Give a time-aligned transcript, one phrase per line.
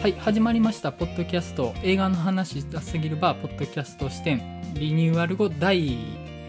[0.00, 0.92] はい始まりました。
[0.92, 1.74] ポッドキャスト。
[1.82, 4.40] 映画の話したすぎるバーポッドキャスト視点。
[4.72, 5.98] リニューアル後第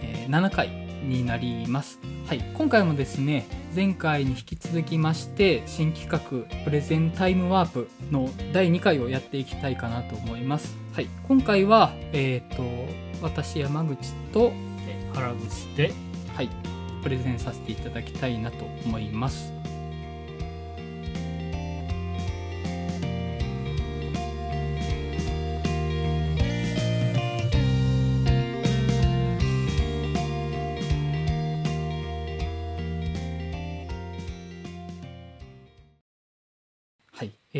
[0.01, 0.69] えー7回
[1.03, 1.99] になります。
[2.27, 3.45] はい今回もですね
[3.75, 10.73] 前回に引き続きまして新企画プレゼンタイムワープの第2回をやっていきたいかなと思います。
[10.93, 12.63] はい今回はえっ、と
[13.21, 14.53] 私山口と
[15.13, 15.91] 原口で
[16.37, 16.49] はい
[17.03, 19.51] プレゼンさせていただきたいなと思います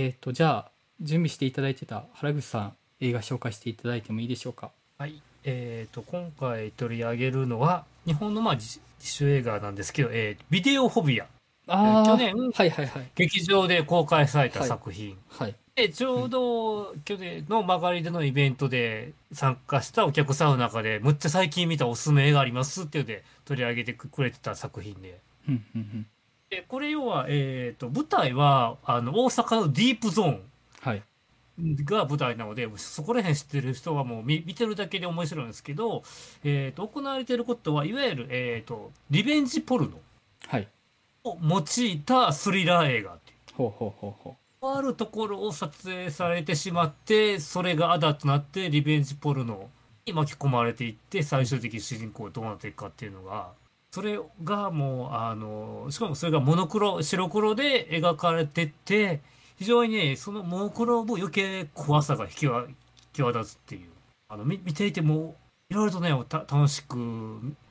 [0.02, 4.72] えっ、とじゃあ準備していただいてた原口さん映画紹介していただいてもいいでしょうか？
[4.98, 5.22] はい。
[5.44, 11.28] えー、と今回取り上げるのは日本のまあ自自主映画なんですけど、えービデオフォビア。
[11.68, 12.06] あー。
[12.06, 13.12] 去年はいはいはい。
[13.16, 15.56] 劇場で公開された作品、はい。
[15.76, 25.20] でちょうど去年の曲がりでのイベントで参加したお客さんの中でむっちゃ最近見たおすすめ映画ありますっていうので取り上げてくれてた作品で。
[25.48, 26.08] うんうんうん
[26.52, 30.42] でこれ要は、えー、と舞台はあの大阪のディープゾーン
[30.82, 31.04] はい。
[31.86, 36.04] が舞台なのでそこら辺知ってる人はもう見見てるだけで面白いんですけど、
[36.44, 39.98] えー、と行われていることはいわゆる、えー、とリベンジポルノ
[40.48, 40.68] はい。
[41.24, 43.38] を用いたスリラー映画っていう。
[43.56, 44.36] ほうほうほうほ
[44.78, 49.70] あるところを撮影されてしまってそれがあだとなってリベンジポルノ
[50.06, 53.50] に巻き込まれていって最終的に主人公どうなっていくかっていうのが
[53.92, 59.20] それがもうあのしかもそれがモノクロ白黒で描かれてて
[59.58, 62.66] 非常にねそのモノクロも余計怖さが引きわ
[63.14, 63.90] 際立つっていう
[64.30, 65.36] あの見見ていても
[65.70, 66.98] いろいろとねた楽しく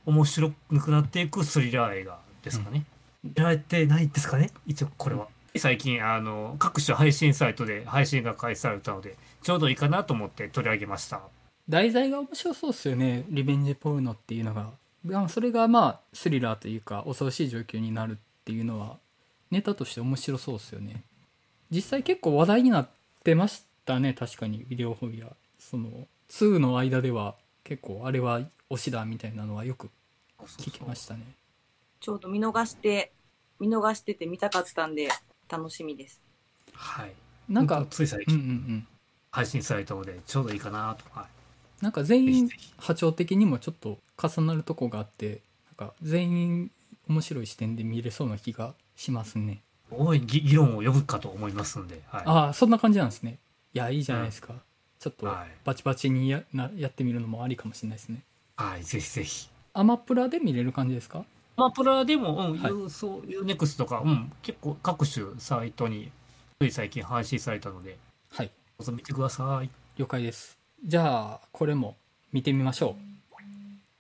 [0.06, 2.84] 面白くなっていくスリラー映画ですかね。
[3.36, 4.50] やられてないですかね？
[4.66, 5.28] 一応これは。
[5.56, 11.16] 最近あの各種配信サイトで配信が開始されたのでちょうどいいかなと思って取り上げました。
[11.16, 11.20] う
[11.68, 14.72] 題材が面白そうですよねリベンジポルノっていうのがまあ
[15.28, 18.98] それがまあスリラーというか恐ろしい状況になるっていうのは
[19.50, 21.02] ネタとして面白そうですよね
[21.70, 22.88] 実際結構話題になっ
[23.24, 29.90] てましたね確かにビデオフォビアその2の間では結構あれは推しだみたいなのはよく
[30.58, 31.22] 聞きましたね
[32.00, 33.14] ちょうど見逃して、
[33.58, 35.08] 見逃してて見たかったんで、
[35.48, 36.22] 楽しみです。
[36.72, 37.12] はい。
[37.48, 38.86] なんかつい最うんうんう近ん
[39.30, 41.04] 配信されたのでちょうどいいかなと。
[41.18, 41.82] はい。
[41.82, 45.40] なんか全員波長的にもちょっと重なるとこがあって
[45.78, 46.70] なんか全員
[47.08, 52.02] 面白い視点で見れそうな気がしますね大いに議議論を呼ぶかと思いますんで。
[52.08, 52.22] はい。
[52.26, 53.38] ああそんな感じなんですね
[53.74, 54.54] いやいいじゃないですか、
[54.98, 58.22] ちょっとはいバチバチにやなやってみるのもありかもしれないですね
[58.56, 58.84] はい。
[58.84, 59.48] ぜひぜひ。
[59.72, 61.24] アマプラで見れる感じですか？
[61.56, 66.10] アマプラでも、うん、はいそうユーネクスとか、うん、結構各種サイトに
[66.60, 67.96] つい最近配信されたので、
[68.30, 68.52] はいど
[68.82, 69.70] うぞ見てください。
[69.96, 71.96] 了解ですじゃあこれも
[72.32, 73.09] 見てみましょう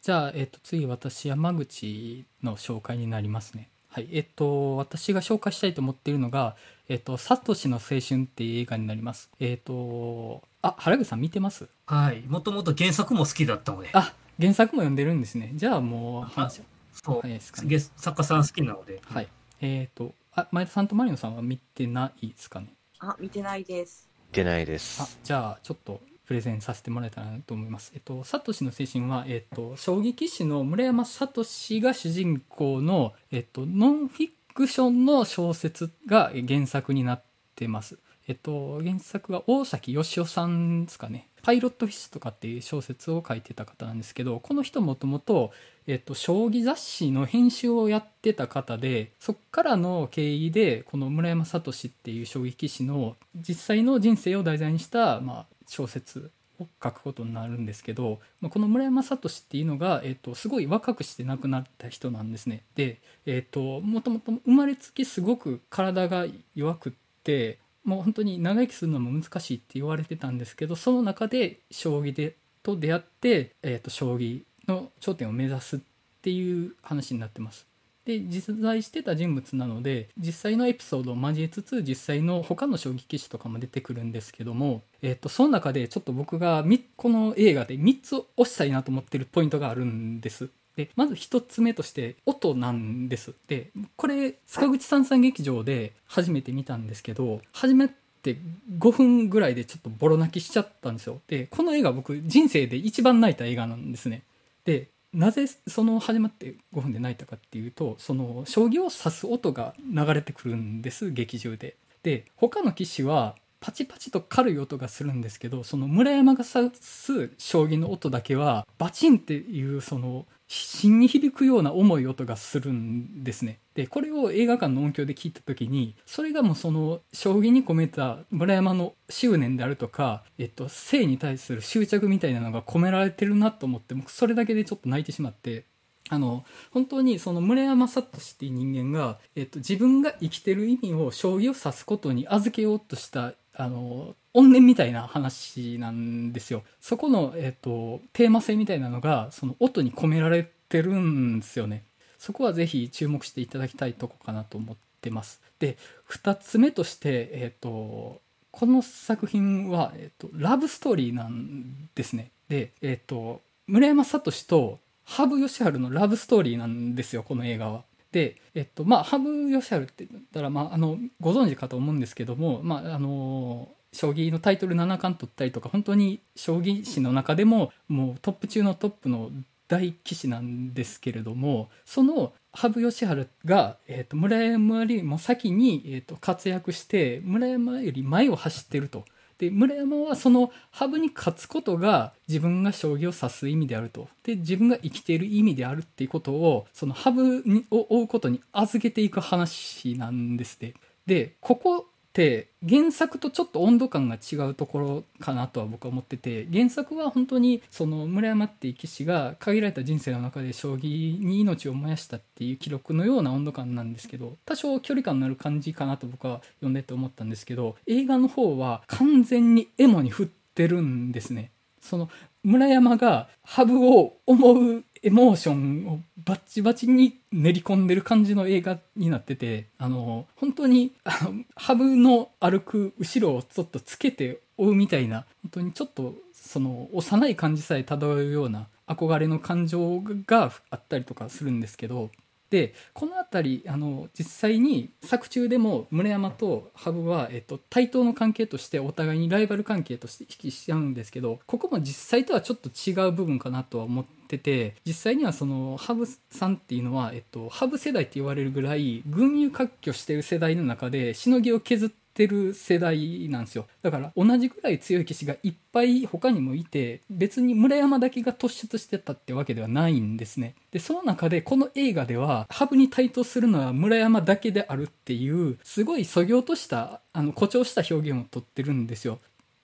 [0.02, 3.68] じゃあ、えっと次私山口の紹介になりますね。
[3.88, 6.56] はいえっと私が紹介したいと思っているのが
[6.88, 9.28] 「えっとサトシの青春」っていう映画になります。
[9.40, 11.68] えっとあ原口さん見てます？
[11.86, 12.22] はい。
[12.26, 15.50] もともと原作も好きだったので、あ原作も読んでるんですね。
[15.54, 16.62] じゃあもう話
[16.92, 17.68] そう、早いですかね。
[17.68, 19.28] ゲス作家さん好きなので、はい
[19.60, 22.68] えっとあ前田さんとマリノさんは見てないですかね？
[23.00, 24.08] あ、見てないです。
[24.32, 25.18] 出ないであす。
[25.24, 27.90] じゃあちょっとプレゼンさせてもらえたらなと思います。
[27.92, 31.42] えっと、サトシの精神は、えっと、将棋棋士の村山聡
[31.80, 37.24] が主人公の、えっと、ノンフィクションの小説が原作になっ
[37.56, 37.98] てます。
[38.28, 41.26] えっと、原作は大崎義夫さんですかね。
[41.42, 45.50] パイロットフィッシュとかっていう小説を書いてた方なんですけど、この人もともと、
[45.90, 56.30] えっと、将棋雑誌の編集をやってた方でそっからの経緯でこの村山聡っていう将棋棋士の実際の人生を題材にした、まあ、小説
[56.60, 62.62] を書くことになるんですけど、まあ、この村山聡っていうのが、えっと、すごい若くして亡くなった人なんですね。
[62.76, 66.92] で、えっと、もともと生まれつきすごく体が弱くっ
[67.24, 75.80] てもう本当に長生きするのも難しいって言われてたんですけどその中で将棋でと出会って、えっと、将棋の頂点を目指すっ
[76.22, 77.66] ていう話になってます。
[78.04, 86.64] で実在してた人物なので実際のエピソードを交えつつ実際の他の将棋棋士とかも出てくるんですけども、えっとその中でちょっと僕が
[86.96, 90.48] この映画で3つ推したいなと思ってるポイントがあるんです。
[90.76, 93.34] でまず1つ目として音なんです。
[93.48, 97.88] でこれ塚口三々劇場で初めて見たんですけど初め
[98.22, 98.38] て
[98.78, 101.20] 5分ぐらいでちょっとボロ泣きしちゃったんですよ。
[101.28, 104.22] でこの映画僕人生で一番泣いた映画なんですね。
[104.64, 111.76] でなぜその始まって5分で泣いたかっていうとその将棋を指す音が流れてくるんです劇中で。
[112.02, 123.60] で他の棋士はパチパチと軽い音がするんですけど、その村山が指す将棋の音だけは、バチンっていうその、芯に響くような重い音がするんですね。
[123.74, 135.66] で、これを映画館の音響で聞いた時に、それがもうその、将棋に込めた村山の執念であるとか、えっと、性に対する執着みたいなのが込められてるなと思って、僕それだけでちょっと泣いてしまって、
[136.08, 146.62] あの、本当にその村山聡っていう人間が、えっと、自分が生きてる意味を将棋を指すことに預けようとした、あの、怨念みたいな話なんですよ。
[146.80, 151.84] そこの、えっと、テーマ性みたいなのが、その音に込められてるんですよね。
[152.18, 155.40] そこはぜひ注目していただきたいとこかなと思ってます。
[155.58, 158.20] で、二つ目として、えっと、
[158.52, 162.30] この作品は、えっと、ラブストーリーなんですね。
[162.48, 167.84] で、えっと、村山聡と羽生善治のラブストーリーなんですよ、この映画は。
[168.12, 179.30] で、えっと、まあ、羽生善治って言ったら、まあ、あの、ご存知かと思うんですけども、まあ、あの、将棋のタイトル七冠取ったりとか、本当に将棋史の中でも、もうトップ中のトップの
[179.68, 189.04] 大棋士なんですけれども、その羽生善治が、えっと、村山よりも先に、えっと、活躍して、村山より前を走ってると。
[189.40, 200.74] で村山はその羽生に勝つことが自分が将棋を指す意味であるとで自分が生きている意味であるっていうことをその羽生を追うことに預けていく話なんですね
[201.06, 221.52] でここって原作とちょっと温度感が違うところかなとは僕は思ってて原作は本当にその村山っていう棋士が限られた人生の中で将棋に命を燃やしたっていう記録のような温度感なんですけど多少距離感のある感じかなと僕は読んでて思ったんですけど映画の方は完全にエモに振ってるんですね。
[221.80, 222.10] その
[222.42, 242.10] 村山がハブを思うエモーションをバッチバチに練り込んでる感じの映画になってて、あの、本当に、あの、ハブの歩く後ろをちょっとつけて追うみたいな、本当にちょっと、その、幼い感じさえ漂うような憧れの感情があったりとかするんですけど、
[242.50, 263.66] でこの辺りあの実際に作中でも村山と羽生は、えっと、対等の関係としてお互いにライバル関係として引きしちゃうんですけどここも実際とはちょっと違う部分かなとは思ってて実際にはその羽生さんっていうのは、えっと、羽生世代って言われるぐらい群雄割拠してる世代の中でしのぎを削っててる世代なんですよ。
[263.82, 270.54] だから同じぐらい強い棋士がいっぱい他にもいて別に村山だけが突出してたってわけではないんですね。
[270.70, 279.18] でその中でこの映画では羽生に対等するのは村山だけであるっていうすごいそぎ落としたあの誇張した表現をとってるんですよ。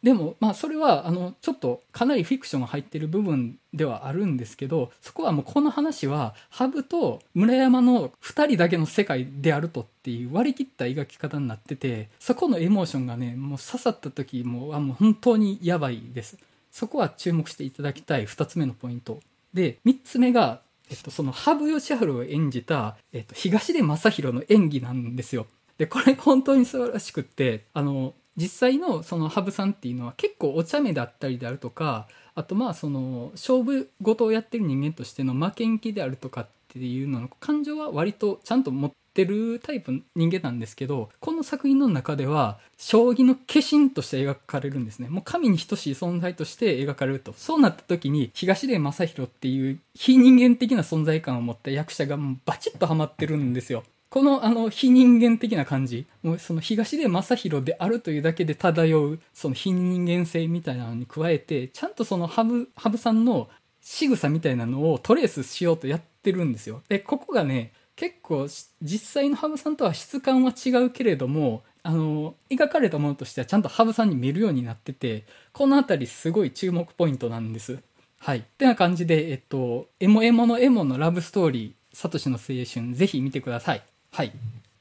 [0.06, 16.38] でもまあそれはあのちょっとかなりフィクションが入ってる部分ではあるんですけどそこはもうこの話は羽生と村山の2人だけの世界であるとっていう割り切った描き方になっててそこのエモーションがねもう刺さった時もあもう本当にやばいです
[16.70, 19.18] そこは注目していただきたい2つ目のポイント
[19.54, 25.48] で3つ目がえっと、その羽生善治を演じた、えっと、東出昌大の演技なんですよ。
[25.78, 45.08] で、これ本当に素晴らしくって、あの、実際のその羽生さんっていうのは結構お茶目だったりであるとかあとまあその勝負事をやってる人間としての負けん気であるとかっていうのの感情は割とちゃんと持ってるタイプの人間なんですけどこの作品の中では将棋の化身として描かれるんですね。
[45.08, 47.32] もう神に等しい存在として描かれると。
[47.32, 53.82] そうなった時に東出昌大っていう非人間的な存在感を持った役者がバチッとハマってるんですよ。
[54.08, 63.48] このあの非人間的な感じ、もうその東出昌大であるというだけで漂うその非人間性みたいなのに加えて、ちゃんとその羽生さんの
[63.80, 66.82] 仕草みたいなのをトレースしようとやってるんですよ。
[66.88, 68.48] で、ここがね、結構
[68.82, 77.78] 実際の羽生さんとは質感は違うけれども、あの、描かれたものとしてはちゃんと羽生さんに見るようになってて、このあたりすごい注目ポイントなんです。
[78.18, 78.38] はい。
[78.38, 83.82] ってな感じで、えっと、エモエモのエモのラブストーリー、サトシの青春、ぜひ見てください。
[84.12, 84.28] はい。
[84.28, 84.30] っ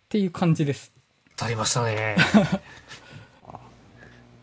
[0.10, 0.94] ていう感じです。
[1.38, 2.16] 足りましたね。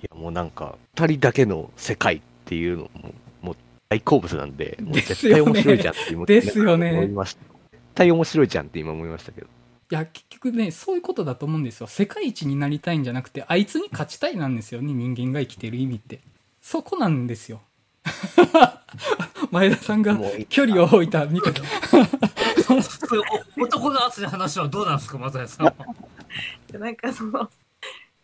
[0.02, 3.56] いや、もうなんか、二人だけの世界っていうのも、もう
[3.88, 7.40] 大好物なんで、もう絶対面白いじゃんって今ですよね思いました。
[7.70, 9.46] 絶対面白いじゃんって今思いましたけど。
[9.46, 11.86] いや、結局ね、そういうことだと思うんですよ。
[11.86, 16.20] 世界一になりたいんじゃなくて、あいつに勝ちたいなんですよね、人間が生きてる意味って。
[16.60, 17.60] そこなんですよ。
[19.50, 21.62] 前田さんが距離を置いた見方。
[22.80, 23.20] それ
[23.58, 27.50] お男の熱い話はどうなんですか、松谷さんなんかその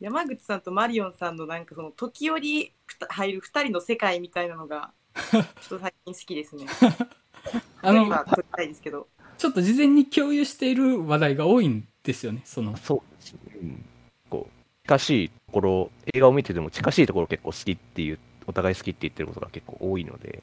[0.00, 2.72] 山口さんとマリオンさんのなんかその時折
[3.08, 4.92] 入る二人の世界みたいなのが
[5.30, 6.66] ちょっと最近好きですね。
[7.82, 9.08] あの、今撮りたいですけど。
[9.36, 12.76] ちょっと事前に共有している話題が多いんですよね、その。
[12.76, 13.40] そうですね。
[13.62, 13.84] うん。
[14.30, 20.42] こう、近しいところ、映画を見てても近しいところ結構好きっていう、お互い好きって言ってることが結構多いので、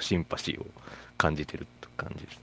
[0.00, 0.66] シンパシーを
[1.18, 2.42] 感じてるって感じですね。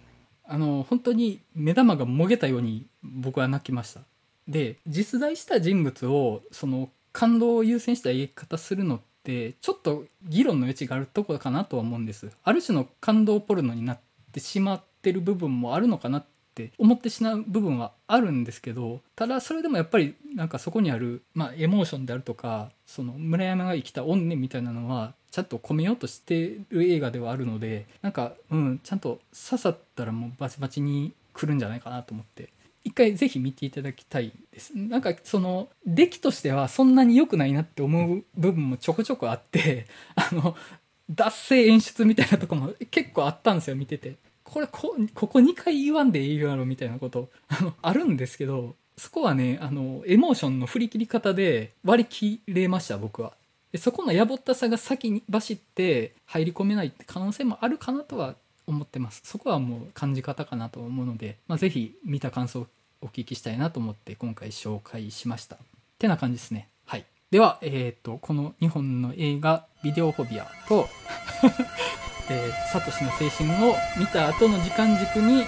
[0.50, 4.01] あの、本当に目玉がもげたように僕は泣きました。
[4.48, 12.32] で、実在した人物を、その、感動を優先した言い方するのって、ちょっと議論の余地があるところかなとは思うんです。
[12.44, 14.00] ある種の感動ポルノになっ
[14.32, 16.25] てしまってる部分もあるのかなっ
[16.56, 32.50] て思ってしまう部分はあるんですけど、ただそれでもやっぱりなんかそこにある、まあエモーションであるとか、その村山が生きた怨念みたいなのは、ちゃんと込めようとしてる映画ではあるので、なんか、うん、ちゃんと刺さったらもうバチバチに来るんじゃないかなと思って、
[32.84, 34.72] 一回ぜひ見ていただきたいです。
[34.76, 40.56] なんかその、出来としてはそんなに良くないなって思う部分もちょこちょこあって、 あの、
[41.10, 44.16] 脱線演出みたいなとこも結構あったんですよ、見てて。
[44.44, 53.34] これこ、ここ2回言わんでいいやろみたいなこと、あの、あるんですけど、そこはね、あの、エモーションの振り切り方で割り切れました、僕は。
[53.72, 58.36] でそこのやぼったさが先に走って入り込めないって可能性もあるかなとは
[58.66, 59.22] 思ってます。
[59.26, 62.68] そこはもう感じ方かなと思うので、まあ、ぜひ見た感想を
[63.02, 65.56] お聞きしたいなと思って今回紹介しました。
[65.56, 65.60] っ
[65.98, 66.68] てな感じですね。
[66.86, 67.06] はい。
[67.32, 70.88] では、えっ、と、この2本の映画、ビデオフォビアと、
[72.32, 75.46] えー、サトシの青春を見た後の時間軸に、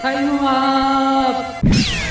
[0.00, 2.09] タイムワープ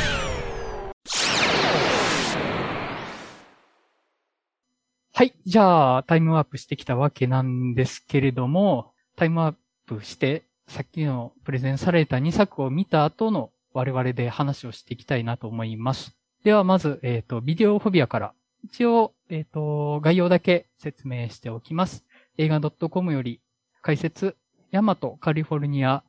[5.50, 9.56] じゃあ、タイムワープしてきたわけなんですけれども、タイムワー
[9.88, 16.16] プして、さっきのプレゼンされた2作を見た後の我々で話をしていきたいなと思います。
[16.44, 22.06] では、まず、えっ、と、ビデオフォビアから、一応、えっ、と、概要だけ説明しておきます。
[22.38, 23.42] 映画 .com より
[23.82, 24.36] 解説、
[24.70, 26.04] ヤマト、カリフォルニア、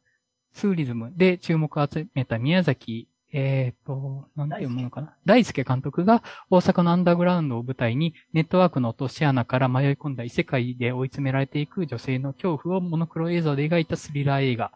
[0.53, 5.15] ツーリズムで注目を集めた宮崎、えっ、と、なんていうものかな？
[5.25, 14.73] 大輔監督が大阪のアンダーグラウンドを舞台にネットワークの落とし穴から迷い込んだ異世界で追い詰められていく女性の恐怖をモノクロ映像で描いたスリラー映画。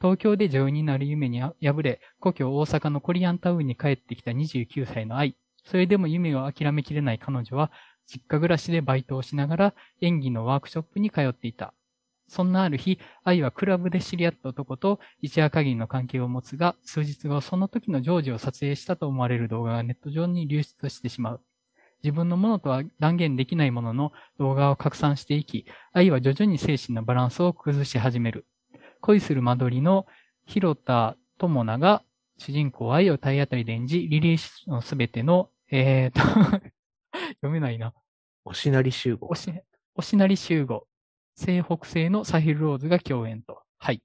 [0.00, 5.36] 東京で女優になる夢に敗れ、故郷大阪のコリアンタウンに帰ってきた29歳の愛。
[5.64, 7.72] それでも夢を諦めきれない彼女は、
[8.06, 11.74] 実家暮らしでバイトをしながら演技のワークショップに通っていた。
[12.28, 21.40] そんなある日、愛はクラブで知り合った男と一夜限りの関係を持つが、数日後その時のジョージを撮影したと思われる動画がネット上に流出してしまう。
[22.04, 28.46] 自分のものとは断言できないものの動画を拡散していき、愛は徐々に精神のバランスを崩し始める。
[29.00, 30.06] 恋する間取りの
[30.46, 32.02] 広田智奈が
[32.38, 36.20] 主人公愛を体当たりで演じ、リリースのすべての、えーと、
[37.40, 37.92] 読めないな。
[38.44, 39.34] おしなり集合お。
[39.34, 39.52] し、
[39.94, 40.86] おしなり集合。
[41.38, 43.62] 西北西のサヒルローズが共演と。
[43.78, 44.02] はい。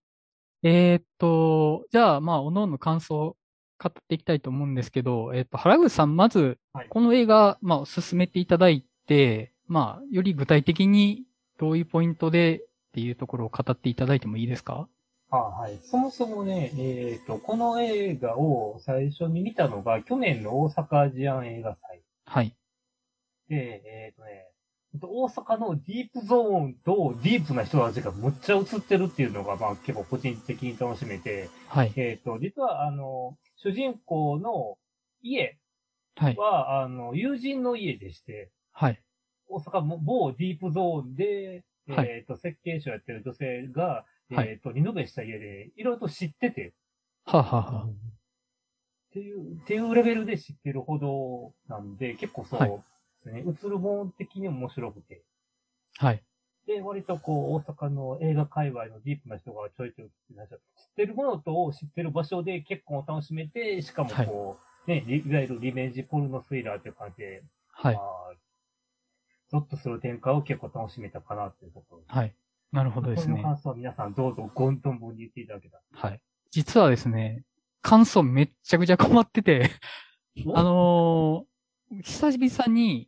[0.64, 3.36] えーっと、じゃあ、まあ、おのおの感想を
[3.84, 11.24] 語っていきたいと思うんですけど、えーっと、原口さん、まずはい、この映画、まあ、進めていただいて、まあ、より具体的に
[11.60, 12.62] どういうポイントでっ
[12.94, 14.88] ていうところを語っていただいてもいいですか？
[15.32, 15.80] あはい。
[15.82, 22.56] そもそもね、えっ、と、この映画を最初に見たのが去年の大阪アジアン映画祭はい。
[23.50, 24.53] で、えっ、とね、
[25.02, 31.94] 大阪のディープゾーンとディープな人たちがむっちゃ映ってるっていうのが、まあ結構個人的に楽しめて、はい。
[31.96, 34.78] えっ、と、実はあの、主人公の
[35.22, 35.58] 家
[36.16, 36.38] はい。
[36.38, 39.02] は、あの、友人の家でして、はい。
[39.48, 46.74] 大阪も某ディープゾーンで、はいえっ、と、設計士をやってる女性が、はいえっ、と、リノベした家で、いろいろと知ってて、
[47.26, 47.94] はあ、はあはあ、っ
[49.12, 52.84] ていう、っていうレベルで知ってるほどなんで、結構そうはい
[53.26, 55.24] ですね、映るもん的に面白くて。
[55.98, 56.24] はい。
[56.68, 68.02] で、割とこう、大阪の映画界隈のディープな人がちょいちょい知ってるものと知ってる場所で結婚を楽しめて、しかもこう、ね、いわゆるリベンジポルノスリラーっていう感じで、はいま。
[68.02, 68.34] あ、
[69.50, 72.14] ゾッとする展開を結構楽しめたかなっていうところです。
[72.14, 72.36] はい。
[72.72, 73.44] なるほどですねこの。
[73.44, 76.10] 感想は皆さんどうぞゴントンボに言っていただけたら。
[76.10, 76.22] はい。
[76.50, 77.44] 実はですね、
[77.82, 79.70] 感想めっちゃくちゃ困ってて、
[80.54, 81.54] あのー
[82.02, 83.08] 久々に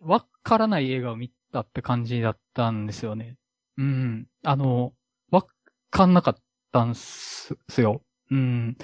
[0.00, 3.36] わからない映画を見たって感じだったんですよね。
[3.78, 4.26] うん。
[4.42, 4.92] あの、
[5.30, 5.44] わ
[5.90, 6.36] かんなかっ
[6.72, 8.02] たんすすよ。
[8.30, 8.76] うん。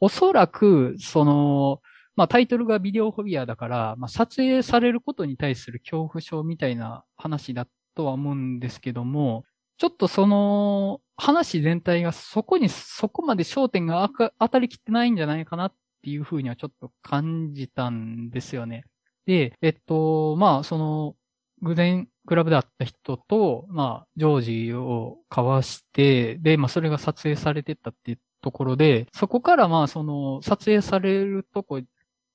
[0.00, 1.80] おそらく、その、
[2.16, 9.44] まあタイトルがビデオフォビアだから、まあ撮影されることに対する恐怖症みたいな話だとは思うんですけども、
[9.78, 18.84] ちょっとその、話全体がそこにそこまで焦点が当たりきってないんじゃないかなっていうふうにはちょっと感じたんですよね。
[19.28, 21.14] で、えっと、まあ、その、
[21.60, 31.82] 偶然クラブだった人と、まあ、ジョージを交わして、で、まあ、それが撮影されてったっていうところで、そこからまあ、その、撮影されるとこ、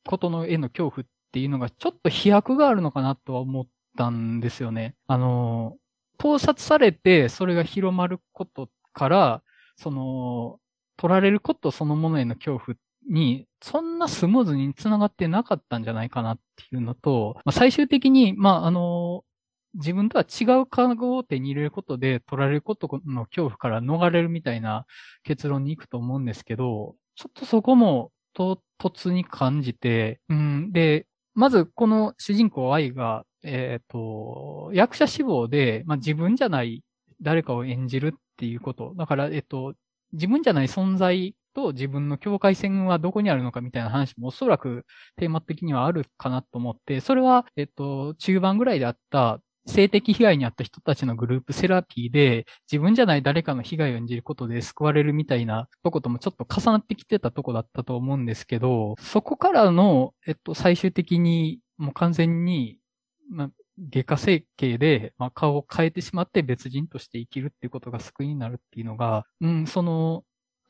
[0.06, 4.94] ことの絵の恐怖っていうのがちょっと飛躍があるのかなとは思ったんですよね。
[5.08, 5.78] あの、
[6.20, 9.44] 盗撮されてそれが広まることから、
[9.78, 10.60] その、
[10.98, 12.78] 取られることそのものへの恐怖っ
[13.10, 19.24] に、そんなスムーズに繋がってなかったんじゃないかなっていうのと、まあ、最終的に、まあ、あの、
[19.76, 24.86] 自分とは違う家具を手に入れることで取られることの恐怖から逃れるみたいな
[25.24, 36.84] 結論に行くと思うんですけど、ちょっとそこも唐突に感じて、うん、で、まずこの主人公愛が、えっ、ー、と、役者志望で、まあ、自分じゃない
[37.22, 38.94] 誰かを演じるっていうこと。
[38.96, 39.74] だから、えっ、と、
[40.14, 44.86] 自分じゃない存在と自分の境界線はどこにあるのかみたいな話もおそらく
[45.18, 62.78] テーマ的にはあるかなと思って、それは、えっと、中盤ぐらいであった性的被害に遭った人たちのグループセラピーで、自分じゃない誰かの被害を演じることで救われるみたいなとこともちょっと重なってきてたとこだったと思うんですけど、そこからの、えっと、最終的にもう完全に、
[63.32, 63.50] まあ、
[63.90, 70.24] 外科整形で、まあ、顔を変えてしまって別人として生きるっていうことが救いになるっていうのが、うん、その、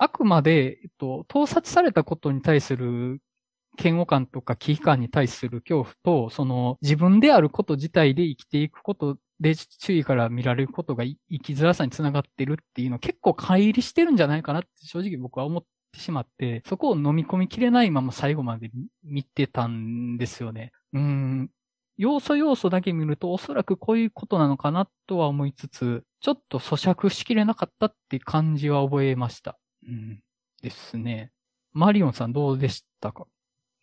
[0.03, 3.21] あくまで、えっと、盗撮されたことに対する
[3.81, 5.95] 嫌悪感とか危機感に対する恐怖
[6.27, 18.71] と、その自分であること自体で生きていくことで注意から見られることが生きづらさにつながってるっていうの結構乖離してるんじゃないかなって正直僕は思ってしまって、そこを飲み込みきれないまま最後まで
[19.05, 20.73] 見てたんですよね。
[20.91, 21.49] うん。
[21.97, 29.57] 要素要素だけ見るとおそらくこういうことなのかなとは思いつつ、ちょっと咀嚼しきれなかったって感じは覚えました。
[29.87, 30.19] うん。
[30.61, 31.31] ですね。
[31.73, 33.25] マリオンさんどうでしたか？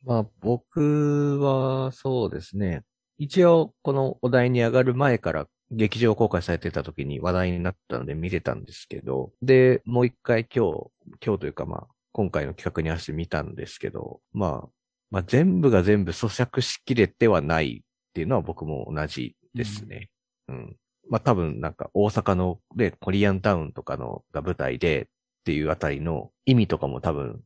[0.04, 2.83] まあ、僕はそうですね。
[3.19, 10.90] 一応、このお題に上がる前から劇場公開されてた時に話題になったので見てたんですけど、で、もう一回今日、
[11.25, 14.69] 今日というかまあ、今回の企画に合わせて見たんですけど、まあ、
[15.10, 20.08] まあ全部が全部咀嚼しきれてはないっていうのは僕も同じですね。
[20.49, 20.76] うん、うん。
[21.08, 25.08] まあ多分なんか大阪のでコリアンタウンとかのが舞台で
[25.41, 27.41] っていうあたりの意味とかも多分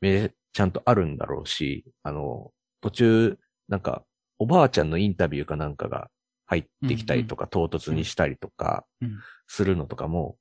[0.00, 4.04] めちゃんとあるんだろうし、あの、途中、なんか、
[4.38, 6.08] おばあちゃんのインタビューかなんかが
[6.46, 8.84] 入ってきたりとか、唐突にしたりとか、
[9.46, 10.36] するのとかも、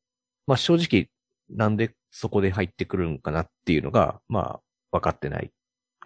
[0.47, 1.09] まあ正直、
[1.49, 5.51] なんでそこで入ってくるんかなっていうのが、まあ、分かってない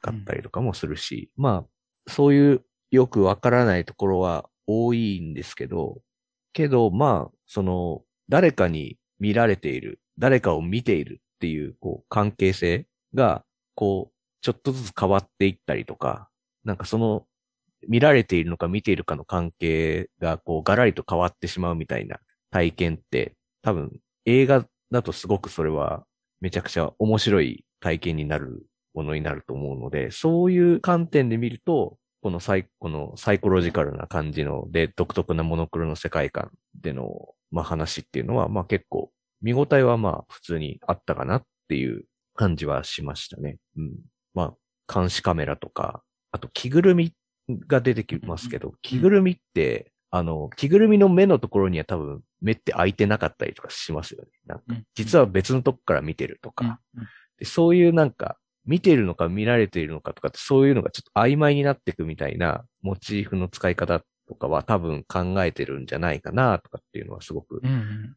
[0.02, 6.02] かったりとかもするし、まあ、そういうよくわからないところは多いんですけど、
[6.54, 13.44] けど、まあ、その、誰かに見られている、誰かを見ているっていう、こう、関係性が、
[13.76, 16.30] こう、ちょっとずつ変わっていったりとか、
[16.64, 17.26] なんかその、
[17.88, 22.20] 見られているのか見ているかの関係が、こう、ガラリと変わってしまうみたいな
[22.52, 23.92] 体験って、多分、
[24.26, 26.06] 映画だとすごくそれは、
[26.42, 37.10] めちゃくちゃ面白い体験になるものになると思うので、そういう観点で見ると、このサイ、このサイコロジカルな感じの、で、独特なモノクロの世界観での、
[37.52, 39.12] まあ話っていうのは、まあ結構、
[39.44, 43.58] 見応えはまあ普通にあったかなっていう感じはしましたね。
[43.78, 43.92] うん。
[44.34, 44.56] ま
[44.90, 46.02] あ、監視カメラとか、
[46.32, 47.14] あと着ぐるみ
[47.68, 54.30] が出てきますけど、着ぐるみって、あの、着ぐるみの目のところには多分目って開いてなかったりとかしますよね。
[54.46, 54.64] なんか、
[54.96, 56.80] 実は別のとこから見てるとか、
[57.38, 67.62] でそういうなんか、見てるのか見られているのかとかってそういうのがちょっと曖昧になっていくみたいなモチーフの使い方とかは多分考えてるんじゃないかなとかっていうのはすごく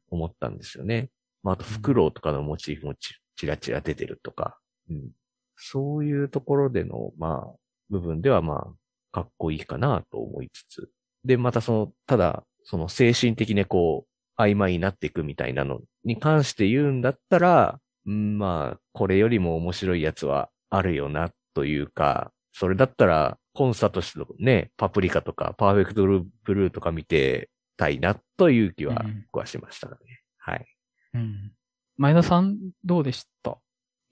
[0.08, 1.10] 思ったんですよね。
[1.46, 4.58] まあ、あと、フクロウとかのモチーフもチラチラ出てるとか、
[4.90, 5.10] うん。
[5.56, 7.56] そういうところでの、まあ、
[7.88, 8.72] 部分ではまあ、
[9.12, 10.90] かっこいいかなと思いつつ。
[11.24, 14.06] で、またその、ただ、その精神的にこ
[14.36, 29.96] う、曖昧になっていくみたいなのに関して言うんだったら、うん、まあ、これよりも面白いやつはあるよな、というか、それだったら、コンサートしてね、パプリカとか、パーフェクトブルーとか見てたいな、という気は、僕はしましたね。
[30.00, 30.75] うん、はい。
[31.16, 31.52] うん。
[31.96, 33.58] 前田さん、どうでした？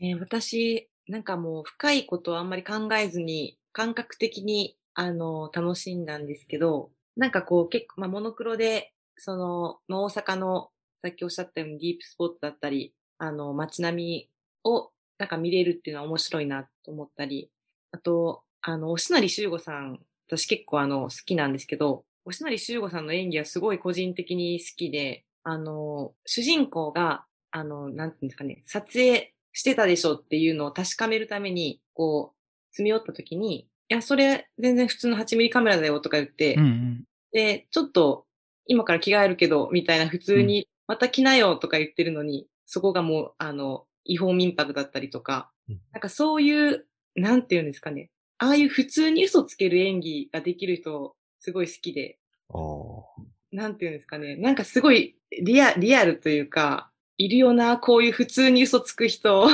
[0.00, 10.70] えー、私、なんかもう深いことはあんまり考えずに、感覚的に、あの、楽しんだんですけど、なんかこう結構、まあ、モノクロで、その、まあ、大阪の、
[11.02, 14.30] さっきおっしゃったようにディープスポットだったり、あの、街並み
[14.64, 17.50] を、なんか見れるっていうのは面白いなと思ったり、
[17.92, 38.26] あと、あの、押成修吾さん、私結構あの、好きなんですけど、押成修吾さんの演技はすごい個人的に好きで、あの、主人公が、あの、なんていうんですかね、撮影してたでしょっていうのを確かめるために、こう、詰め寄った時に、いや、それ全然普通の8ミリカメラだよとか言って、うんうん、で、ちょっと
[38.66, 52.18] 今から着替えるけど、みたいな普通に、また着なよとか言ってるのに、うん、そこがもう、あの、違法民泊だったりとか、うん、なんかそういう、なんていうんですかね、ああいう普通に嘘つける演技ができる人、すごい好きで。
[53.52, 54.36] なんていうんですかね。
[54.36, 59.48] なんかすごいリアリアルというか、いるよな、こういう普通に嘘つく人っ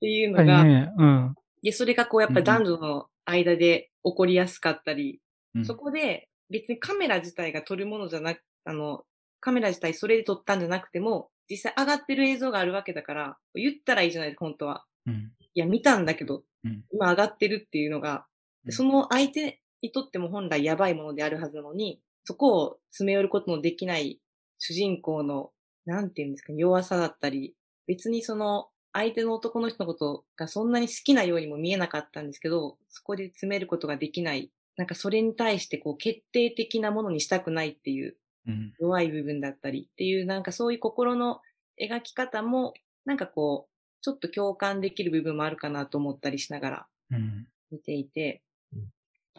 [0.00, 0.92] ていうのが、はいね。
[0.96, 1.34] うん。
[1.62, 5.20] で、それがこうやっぱ男女の間で起こりやすかったり、
[5.54, 9.04] うんそこで別にカメラ自体が撮るものじゃなく、あの、
[9.40, 14.84] カメラ自体それで撮ったんじゃなくても、実際上がってる映像があるわけだから、言ったらいいじゃないですか、本当は。
[15.06, 15.32] うん。
[15.54, 18.26] いや、見たんだけど、うん今上がってるっていうのが、
[18.66, 24.20] うんその相手にとっても本来やばいものであるはずなのに、そこを詰め寄ることのできない
[24.58, 25.50] 主人公の、
[25.86, 27.54] なんていうんですか、弱さだったり、
[27.86, 34.52] 別にその相手の男の人のことがそんなに好きなようにも見えなかったんですけど、そこで詰めることができない。
[34.76, 38.74] なんかそれに対してこう決定的なものにしたくないっていううん。
[38.78, 41.40] 弱い部分だったりっていう、なんかそういう心の
[41.80, 42.74] 描き方も、
[43.06, 47.48] なんかこう、ちょっと共感できる部分もあるかなと思ったりしながらうん。
[47.70, 48.90] 見ていてうん、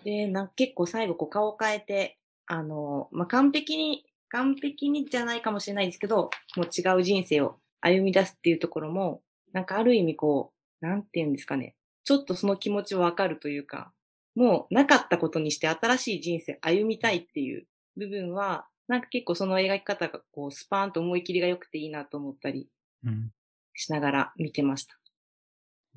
[0.04, 2.19] で、なんか結構最後こう顔を変えて、
[2.50, 9.22] あの、まあ、完璧に、完璧にじゃないかもしれないですけど、もう違う人生を歩み出すっていうところも、
[9.54, 13.94] なんかある意味こう、なんていうんですかね、ちょっとその気持ちをわかるというか、
[14.36, 22.68] もうなかったことにして新しい人生歩みたいっていう部分は、なんか結構その描き方がこうスパーンと思い切りが良くていいなと思ったり
[23.06, 23.32] うん。
[23.76, 25.00] しながら見てました。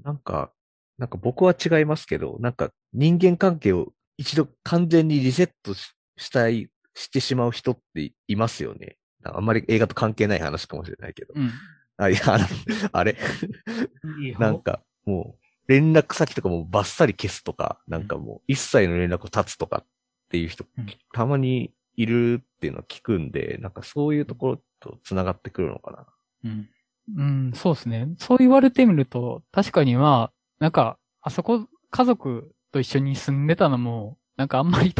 [0.03, 0.53] なんか、
[0.99, 8.97] なんか僕は違いますけど、なんか人間関係を一度完全にリセットししたい、してしまう人っていますよね。
[9.25, 11.35] あんまり映画と関係ない話かもしれないけど。
[11.37, 11.51] うん。
[11.97, 12.21] あ、いや、
[12.93, 13.17] あれ？
[14.21, 19.87] いいよなんか、もう、連絡先とかもバッサリ消すとか、なんかもう、一切の連絡を絶つとかっ
[20.29, 26.07] ていう人うん、たまにいるっていうのは聞くんで、なんかそういうところと繋がってくるのかな。
[26.45, 26.69] うん。
[27.17, 28.09] うん、そうですね。
[28.19, 34.93] そう言われてみると、確かにまあ、なんか、あそこ、家族と一緒に住んでたのも、なんかあんまり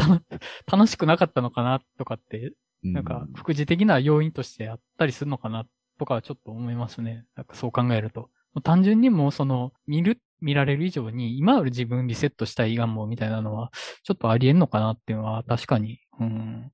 [0.71, 5.65] 楽しくなかったのかなとかって、なんか、副次的な要因としてあったりするのかな
[5.99, 7.25] とかはちょっと思いますね。
[7.35, 8.29] なんかそう考えると。
[8.63, 13.69] 単純にもうその、見る、見られる以上に、今ある自分リセットしたい願望みたいなのは、
[14.03, 15.99] ちょっとありえんのかなっていうのは確かに。
[16.21, 16.71] うん。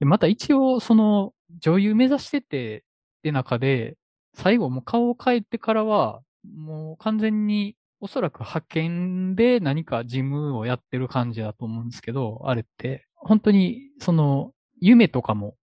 [0.00, 2.82] で、また一応、その、女優目指してて、っ
[3.22, 3.96] て中で、
[4.34, 15.56] 最後もう顔を変えてからは、もう完全に、おそらく派遣で何か事務をやってる感じだと思うんですけど、あれって、本当に、その、夢とかも、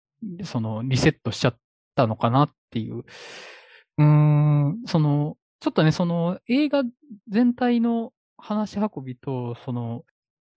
[0.44, 1.58] その、リセットしちゃっ
[1.96, 3.00] たのかなっていう。
[3.00, 6.84] うーん、その、ちょっとね、その、映画
[7.30, 10.04] 全体の話し運びと、その、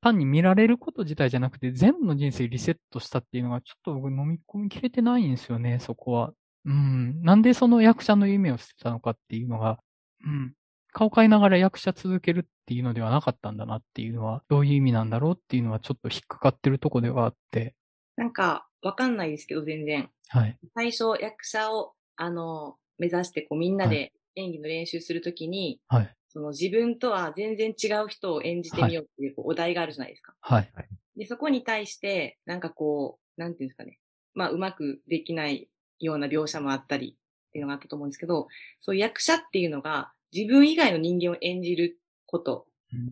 [0.00, 6.32] 単に見られること自体じゃなくて、全部の人生リセットしたっていうのが、ちょっと僕飲み込みきれてないんですよね、そこは。
[6.66, 7.22] うん。
[7.22, 9.78] なんでその役者の夢を捨てたのかっていうのが、
[10.24, 10.54] うん。
[10.94, 17.74] 顔変えながら役者続けるっていうのではなかったんだなっていうのは、どういう意味なんだろうっていうのはちょっと引っかかってるとこではあって、
[18.16, 20.08] なんか、わかんないですけど、全然。
[20.28, 20.56] はい。
[20.74, 26.16] 最初、役者を、あの、目指して、こう、みんなで演技の練習するときに、はい。
[26.28, 30.34] その自分とは全然違う人を演じてみようっていうこうお題があるじゃないですか。
[30.40, 30.72] はい。
[31.16, 33.98] で、そこに対して、なんかこう、なんていうんですかね。
[34.34, 35.68] まあ、うまくできない
[36.00, 37.16] ような描写もあったり
[37.48, 38.48] っていうのがあったと思うんですけど、
[38.80, 42.66] そういう役者っていうのが自分以外の人間を演じること。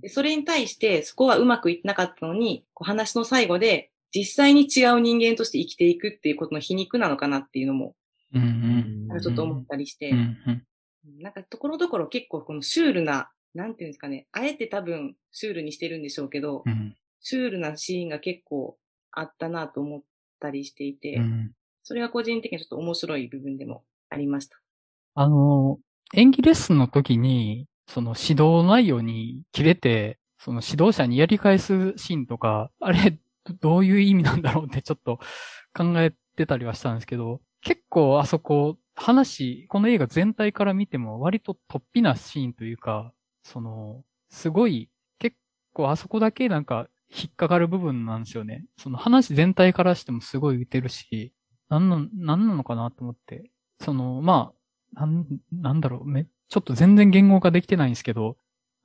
[0.09, 7.95] それに対して、そこはうまくいってなかったのに、こう話の最後で、実際に違う人間として生きていくっていうことの皮肉なのかなっていうのも、
[8.35, 9.09] うんうん。
[9.09, 10.13] なんかちょっと思ったりして。
[11.19, 16.97] なんかところどころ結構このシュールな、なんていうんですかね、あえて多分シュールにしてるんでしょうけど、うん。
[17.21, 18.77] シュールなシーンが結構
[19.11, 20.03] あったなと思っ
[20.41, 21.53] たりしていて、うん。
[21.83, 24.61] それが個人的にちょっと面白い部分でもありました。
[25.15, 25.79] あの、
[26.15, 33.19] 演技レッスンの時に、その指導内容に切れて、その指導者にやり返すシーンとか、あれ、
[33.61, 35.19] どういう意味なんだろうってちょっと
[35.75, 45.37] 考えてたりはしたんですけど、結構あそこ、話、この映画全体から見ても割と突飛なシーンというか、その、すごい、結
[45.73, 48.65] 構あそこだけなんか引っかかる部分なんですよね。
[48.77, 51.33] その話全体からしてもすごい浮いてるし、
[51.71, 53.51] なんの、なんなのかなと思って。
[53.81, 54.62] その、まあ、
[54.95, 58.37] なん、なんだろう、め、ちょっと全然言語化できてないんですけど、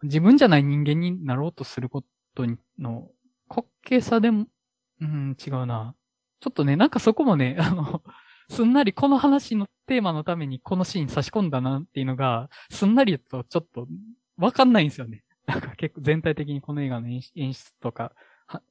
[0.04, 2.04] 自分じゃない人間になろうとするこ
[2.36, 2.46] と
[2.80, 3.10] の
[3.50, 4.46] 滑稽さでも、
[5.02, 5.96] うん、違うな。
[6.39, 8.04] ちょっとね、なんかそこもね、 あの、
[8.50, 13.88] すんなりこの話のテーマのためにこのシーン差し込んだなっていうのが、すんなりとちょっと
[14.38, 15.24] わかんないんですよね。
[15.46, 17.22] なんか結構全体的にこの映画の演
[17.54, 18.13] 出とか、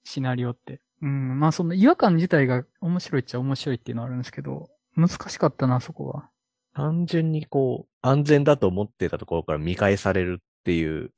[0.05, 0.81] シナリオって。
[1.03, 6.31] うん、まあその違和感自体が面白いっちゃ面白いっていうのはあるんですけど、難しかったな、そこは。
[6.77, 11.13] 単純にこう、安全だと思ってたところから見返されるっっていう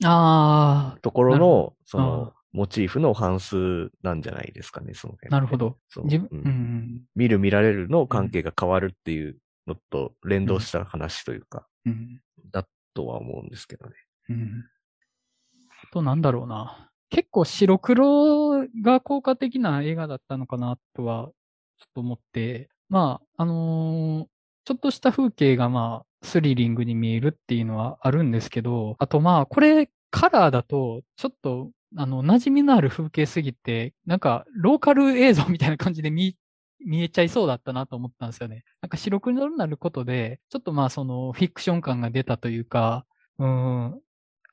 [1.01, 5.31] ところの、その、モチーフの反数なんじゃないですかね、その辺。
[5.31, 5.79] なるほど。
[5.89, 7.01] そう自分、ううんん。
[7.15, 12.21] 見る見られるの関係が変わるっていうのと連動した話というか、うん。
[12.53, 13.95] だとは思うんですけどね。
[14.29, 14.65] うん。
[15.83, 16.91] あとなんだろうな。
[17.09, 21.31] 結構白黒が効果的な映画だったのかなとは、
[21.79, 24.38] ちょっと思って、まあ、あのー
[24.69, 36.37] ちょっとした風景がまあ、スリリングに見えるっていうのはあるんですけど、あとまあ、これ、カラーだと、ちょっと、あの、馴染みのある風景すぎて、なんか、ローカル映像みたいな感じで見、
[36.85, 38.63] 見えちゃいそうだったなと思ったんですよね。
[38.83, 43.07] なんか白黒になることで、ちょっとまあそのフィクション感が出たというか、
[43.39, 44.01] うん。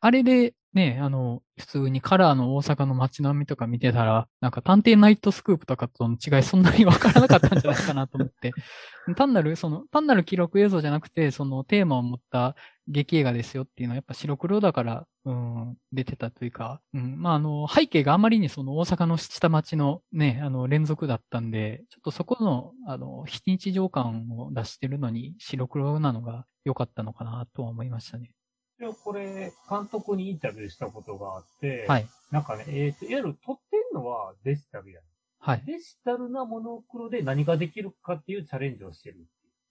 [0.05, 8.51] あれでね、あの、普通にカラーの大阪の街並みとか見てたら、なんか探偵ナイトスクープとかとの違いそんなにわからなかったんじゃないかなと思って。
[9.17, 12.55] 単なる、その、単なる記録映像じゃなくて、そのテーマを持った
[12.87, 28.31] 劇映画ですよっていうのはやっぱ白黒だから、うん、出てたというか、うん、まああの、背景があまりにその大阪の下町のね、あの、連続だったんで、ちょっとそこの、あの、非日常感を出してるのに白黒なのが良かったのかなとは思いましたね。
[28.79, 32.07] でこれ、監督にインタビューしたことがあって、はい。
[32.31, 35.03] なんかね、えっ、と、いわゆる撮ってんのはデジタルやん。
[35.39, 35.63] はい。
[35.65, 39.17] デジタルなモノクロで何ができるかっていうチャレンジをしてる。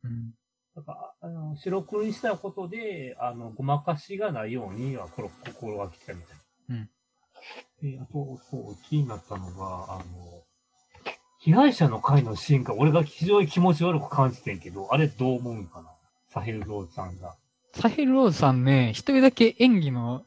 [0.05, 0.35] うん。
[0.75, 6.37] なんか、あの、白黒にしたことで、あの、ごまかしがないようには、心がけてたみたい
[6.69, 6.77] な。
[6.77, 6.91] うん。
[7.83, 10.45] で、あと、そう、気になったのが、あの、
[11.45, 15.91] 被害者の会のシーンが俺が非常に気持ち悪く感じてんけど、あれどう思うんかな？
[16.31, 17.37] サヘル・ローズさんが。
[17.75, 20.25] サヘル・ローズさんね、一人だけ演技の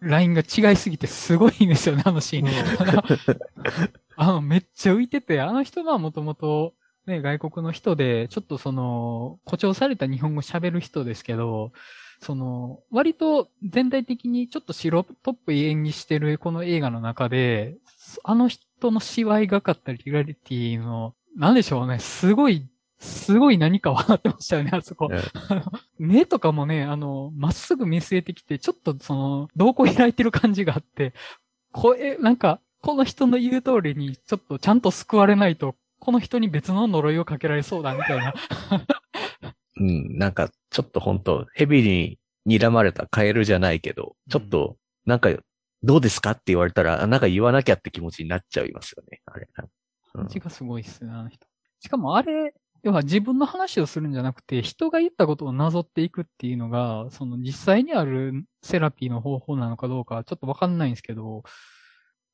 [0.00, 2.48] ラインが違いすぎてすごいんですよね、あのシーン。
[4.16, 6.74] あの、めっちゃ浮いてて、あの人はもともと、
[7.06, 11.72] ね、外国の人で、ちょっとその、誇張された日本語喋る人ですけど、
[12.20, 17.76] その、割と全体的にちょっと白っぽい演技してるこの映画の中で、
[18.24, 22.66] あの人の芝居がかったり、リアリティの、なんでしょうね、すごい、
[22.98, 25.10] すごい何か笑ってましたよね、あそこ。
[25.98, 31.12] 目とかもね、あの、まっすぐ見据えてきて、ちょっとその、瞳孔開いてる感じがあって、
[31.72, 38.34] 声、なんか、この人の言う通りに、ちょっとちゃんと救われないと、この人に別の呪いをかけられそうだ、みたいな。
[39.78, 45.30] うん、なんか、ちょっと本当蛇に睨まれたカエルじゃないけど、ちょっと、なんか、
[45.82, 49.46] どうですかって言われたら、あなんか言わなきゃって気持ちになっちゃいますよね、あれ。
[49.58, 49.68] うん
[50.16, 51.46] 感じがすごいっすね、あの人。
[51.80, 52.54] しかもあれ、
[52.86, 61.42] 要は自分の話をするんじゃなくて、人が言ったことをなぞっていくっていうのが、その実際にあるセラピーの方法なのかどうか、ちょっとわかんないんですけど、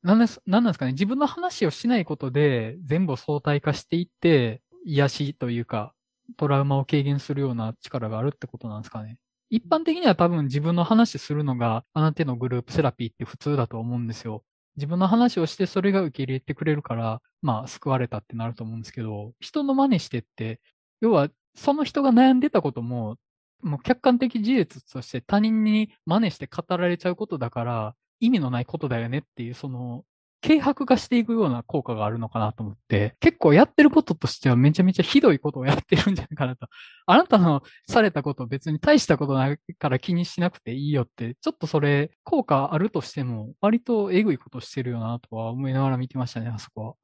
[0.03, 0.93] なんです、なんなんですかね？
[0.93, 5.95] 自分の話をしないことで、全部相対化していって、癒しというか、
[6.37, 9.17] トラウマを軽減するような力があるってことなんですかね？
[9.49, 14.43] 一般的には多分自分の話するのが、あなたのグループセラピーって普通だと思うんですよ。
[14.77, 20.61] 自分の話をしてそれが受け入れてくれるから、まあ救われたってなると思うんですけど、人の真似してって、
[21.01, 23.17] 要はその人が悩んでたことも、
[23.63, 30.05] もう客観的事実として他人に真似して語られちゃうことだから、意味のないことだよねっていう、その、
[30.45, 36.67] 軽薄化していくような効果があるのかなと思って、結構やってることとしてはめちゃめちゃひどいことをやってるんじゃないかなと。
[37.07, 46.95] あなたのされたこと別に大したことないから気にしなくていいよって、ちょっとそれ効果あるとしても、割とえぐいことしてるよなとは思いながら見てましたね、あそこは。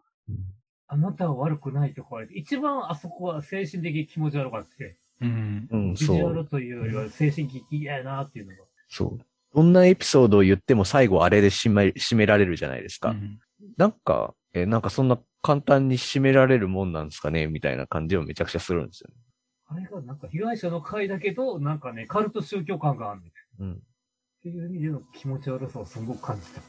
[0.88, 5.68] あなたは悪くないとか言われて、一番あそこは精神的に気持ち悪かって、うん。
[5.70, 6.16] うん、ビジそう。
[6.16, 8.64] ュアルというよりは精神的嫌やなっていうのが。
[8.88, 9.18] そう。
[9.54, 13.10] どんなエピソードを言っても最後あれで締め、締められるじゃないですか。
[13.10, 13.38] うん
[13.76, 17.48] なんか、え、なんかそんな簡単に締められるもんなんですかね？
[17.48, 19.16] みたいな感じをめちゃくちゃするんですよね。
[19.66, 23.30] あれがなんか被害者の会だけど、なんかね、カルト宗教感があるねん。
[23.30, 23.82] っうん。
[24.42, 26.60] ていう意味での気持ち悪さをすごく感じた。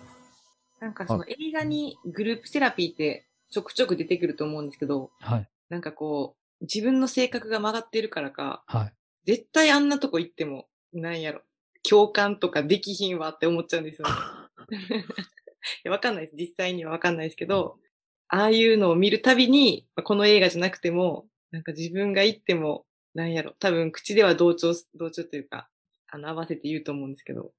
[0.81, 5.49] なんかその映画にグループセラピーってちょくちょく出てくると思うんですけど、はい。
[5.69, 8.93] なんかこう、自分の性格が曲がってるからか、はい。
[9.25, 11.41] 絶対あんなとこ行っても、なんやろ、
[11.87, 14.13] 共感とかできひんわって思っちゃうんですよね。
[14.99, 15.03] い
[15.83, 16.35] やわかんないです。
[16.37, 17.77] 実際にはわかんないですけど、
[18.27, 25.69] ああいうのを見るたびに、まあこの映画じゃなくても、なんか自分が言っても、なんやろ、多分口では同調す、同調というか、
[26.07, 27.51] あの、合わせて言うと思うんですけど、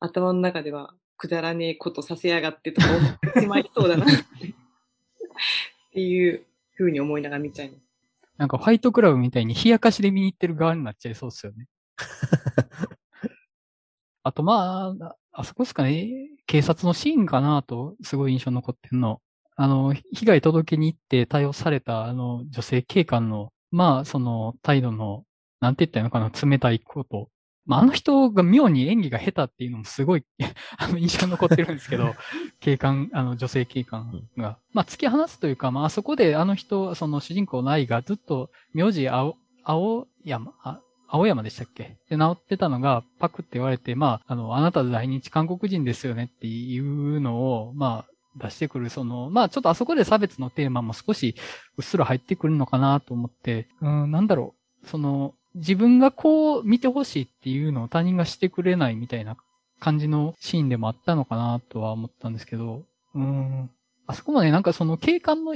[0.00, 4.08] 頭の中では、くだらねえことさせやがってとか思ってしまいそうだな、っ
[5.92, 6.44] ていう
[6.76, 7.82] 風に思いながら見ちゃいます。
[8.38, 11.68] なんかファイトクラブみたいに冷やかしで見に行ってる側になっちゃいそうですよね。
[14.24, 16.10] あとまあ、あそこですかね、
[16.46, 19.20] 警察のシーンかなと、すごい印象に残ってんの。
[19.56, 25.24] あの、被害届けに行って対応されたあの女性警官の、まあ、その態度の、
[25.60, 27.28] なんて言ったらいいのかな、冷たいこと。
[27.64, 30.24] まあ、あの人が妙に演技が下手っていうのもすごい
[30.78, 32.14] あの、印象に残ってるんですけど、
[32.60, 34.58] 警官、あの、女性警官が。
[34.72, 40.80] まあ、突き放すというか、まあ、あそこであの人、その主人公の愛がずっと、名字青、青山、あ
[41.14, 41.98] 青山でしたっけ？
[42.08, 51.36] で、治ってたのが、パクって言われて、まあ、あの、あなた在日韓国人ですよねっていうのを、まあ、出してくる、その、まあちょっとあそこで差別のテーマも少し
[51.76, 59.36] うっすら入ってくるのかなと思って、うん、なんだろう、その、自分がこう見てほしいっていうのを他人がしてくれないみたいな
[59.80, 63.70] 感じのシーンでもあったのかなとは思ったんですけど、うん、
[64.06, 65.54] あそこまでなんかその警官の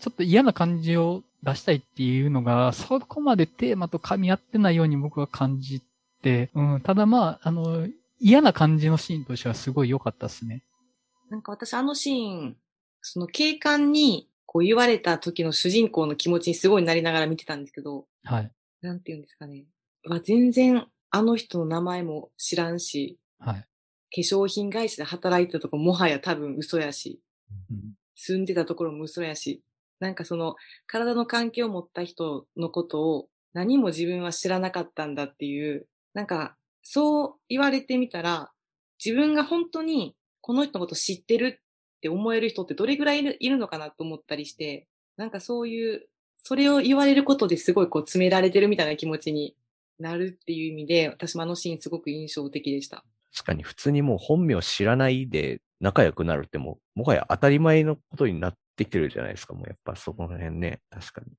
[0.00, 5.82] ちょっと嫌な感じを出したいっていうのが、そこまでテーマと噛み合ってないように僕は感じ
[6.22, 7.88] て、うん、ただまあ、あの、
[8.20, 10.62] 嫌な感じのシーンとしてはすごい良かったですね。
[11.30, 12.56] なんか私あのシーン、
[13.00, 18.50] その警官にこう言われた時の主人公の気持ちにすごいなりながら見てたんですけど、はい。
[18.80, 19.66] なんて言うんですかね。
[20.04, 23.54] は全然あの人の名前も知らんし、はい。
[23.56, 23.66] 化
[24.16, 27.20] 粧品会社で働いてたとこもはや多分嘘やし、
[27.70, 29.62] うん、住んでたところも嘘やし、
[30.00, 30.54] なんかその
[30.86, 38.50] 体の関係を持った人のことを何も自分は知らなかったんだっていう、なんかそう言われてみたら、
[39.04, 41.60] 自分が本当にこの人のこと知ってる
[41.98, 46.08] って思える人ってどれぐらいいるのかなと思ったりして、なんかそういう、
[46.42, 49.56] それを言われることですごいこう詰められてるみたいな気持ちに
[49.98, 53.04] なるっていう意味で、私もあのシーンすごく印象的でした。
[53.34, 61.32] 確かに普通にもう本名知らないで仲良くなるっても、もはや当たり前のことになってきてるじゃないですか、もうやっぱそこの辺ね、確かに。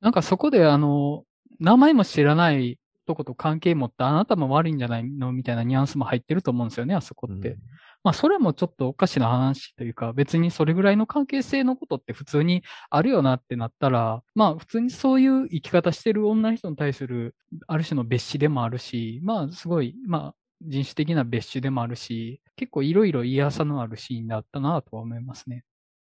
[0.00, 1.24] なんかそこであの、
[1.58, 7.50] 名前も知らないとこと関係持ったあなたも悪いんじゃないのみたいなニュアンスも入ってると思うんですよね、あそこって。
[7.50, 7.58] うん
[8.06, 17.34] まあそれもちょっとおかしな話というか、別にそれぐらいの関係性のことって普通にあるよなってなったら、まあ普通にそういう生き方してる女の人に対する
[17.66, 25.64] ある種の別紙でもあるし、まあすごい、まあ人種的な別種でもあるし、結構いろいろ嫌さのあるシーンだったなとは思いますね。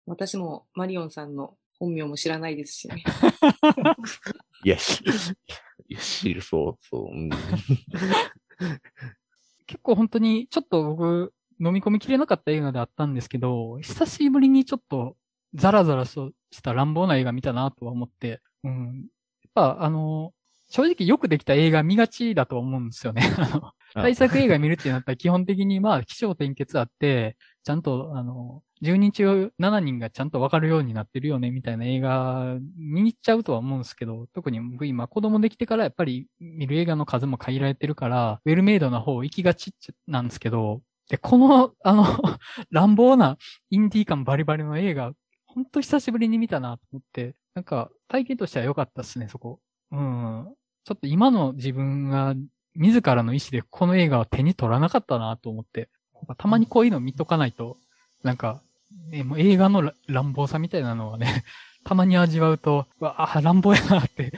[0.05, 3.03] 私もマリオンさんの本名も知らないですしね。
[4.63, 7.13] いや、いや、知る、そう、そう。
[7.13, 7.29] うん、
[9.65, 15.15] 結構本当に、ちょっと僕、飲み込みきれなかった映画であったんですけど、久しぶりにちょっと
[15.53, 19.05] ザラザラとした乱暴な映画見たなとは思って、うん。
[19.43, 20.33] やっぱあの、
[20.69, 23.21] 正直よくできた映画見がちだと思うんですよね。
[23.93, 39.73] 対策映画見るってなったら基本的にまあ、気象転結あって、ちゃんとあの、10人中7人がちゃんとわかるようになってるよね、みたいな映画見に行っちゃうとは思うんですけど、特に僕今子供できてからやっぱり見る映画の数も限られてるから、ウェルメイドな方行きがち
[40.07, 42.03] なんですけど、で、この、あの
[42.71, 43.37] 乱暴な
[43.69, 45.13] インディー感バリバリの映画、
[45.45, 49.59] ほんと久しぶりに見たなと思って、なんか体験としては良かったっすね、そこ。
[49.91, 50.53] うん。
[50.85, 52.35] ちょっと今の自分が
[52.75, 55.89] 自らの意思でこの映画を手に取らなかったなと思って、
[56.37, 57.77] たまにこういうの見とかないと、
[58.23, 58.61] なんか、
[59.09, 61.43] ね、もう映画の乱暴さみたいなのはね、
[61.83, 64.33] たまに味わうと、わあ、乱暴やなって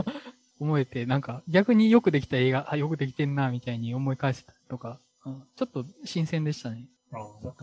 [0.58, 4.98] 思えて、なんか逆によくできた映画、あ、よくできてんな、みたいに思い返したりとか
[5.56, 6.86] ちょっと新鮮でしたね。
[7.12, 7.18] あ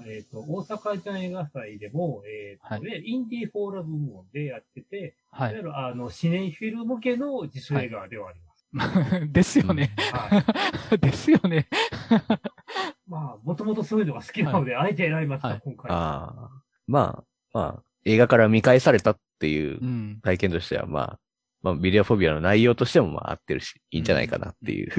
[0.06, 5.52] えっ、ー、と、大阪ジャン映画祭でも、えっ、ー、と、はい、インディーフォーラ部門でやってて、はい。
[5.52, 8.53] いわゆる、あの、シネフィル向けの自主映画ではあります。
[8.53, 8.53] はい、
[9.32, 9.94] ですよね。
[10.12, 10.44] は
[10.92, 10.98] い。
[11.00, 11.68] ですよね。
[13.08, 15.92] まあ、もともとそういうのが好きなので、あえて選びました、はい、今回。
[15.92, 16.64] ああ。
[16.88, 21.20] まあ、まあ、映画から見返されたっていう体験としては、まあ、
[21.62, 24.92] まあ、ビデオフォビアの内容としてもまあ合ってるし、いいんじゃないかなっていう、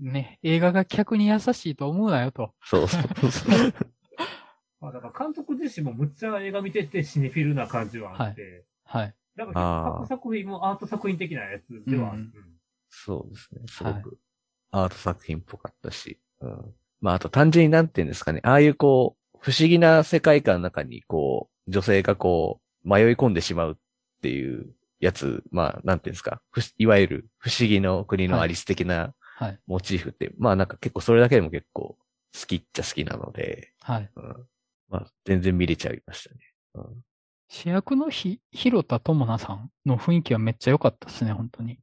[0.00, 2.52] ね、映画が客に優しいと思うなよと。
[2.62, 3.74] そうそうそう。
[4.80, 8.64] まあだから監督自身もむっちゃ映画見ててシネフィルな感じはあって。
[8.84, 9.02] はい。
[9.02, 12.22] はい、だから各作品もアート作品的なやつではある。
[12.22, 12.32] うん、
[12.92, 13.60] そうですね。
[13.68, 14.18] すごく
[14.70, 16.20] アート作品っぽかったし。
[16.40, 18.40] うん、まああと単純になんて言うんですかね。
[18.44, 23.74] ああいうこう、不思議な世界観の中にこう、女性がこう、迷い込んでしまうっ
[24.20, 26.42] ていうやつ、まあ、なんていうんですか。
[26.78, 29.58] いわゆる不思議の国のアリス的なはい。
[29.66, 31.96] モチーフって、まあなんか結構それだけでも結構
[32.38, 34.10] 好きっちゃ好きなので、はい。
[34.14, 34.46] うん、
[34.88, 36.40] まあ全然見れちゃいましたね。
[36.74, 37.04] うん、
[37.48, 41.80] 主役のひ、広田智奈さんの雰囲気はめっちゃ良かったですね、本当に。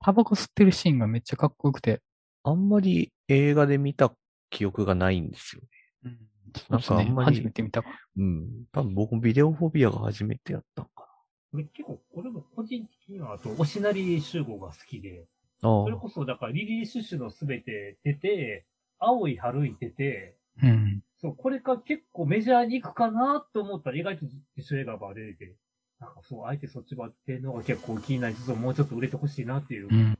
[0.00, 2.02] タバコ吸ってるシーンがめっちゃかっこよくて。
[2.44, 4.14] あんまり映画で見た
[4.50, 5.68] 記憶がないんですよね。
[6.04, 6.18] うん。
[6.56, 7.04] そうですね。
[7.04, 7.88] ん初めて見たか。
[8.16, 8.64] うん。
[8.72, 11.08] 多分僕ビデオフォビアが初めてやったのか
[11.52, 11.62] な。
[11.64, 15.26] 結構、俺も個人的には、あと、おしなり集合が好きで、
[15.60, 18.66] それこそ、だからリリー・シュシュのすべて出て、
[18.98, 21.02] 青い春いてて、うん。
[21.20, 24.26] そう、これか結構メジャーに行くかなと思ったら意外と
[24.56, 25.56] 一緒映画ば出てて、
[26.00, 30.18] なんかそう、あえてそっちばってんのが結構気になりつつもうちょっと売れてほしいなっていう、うん、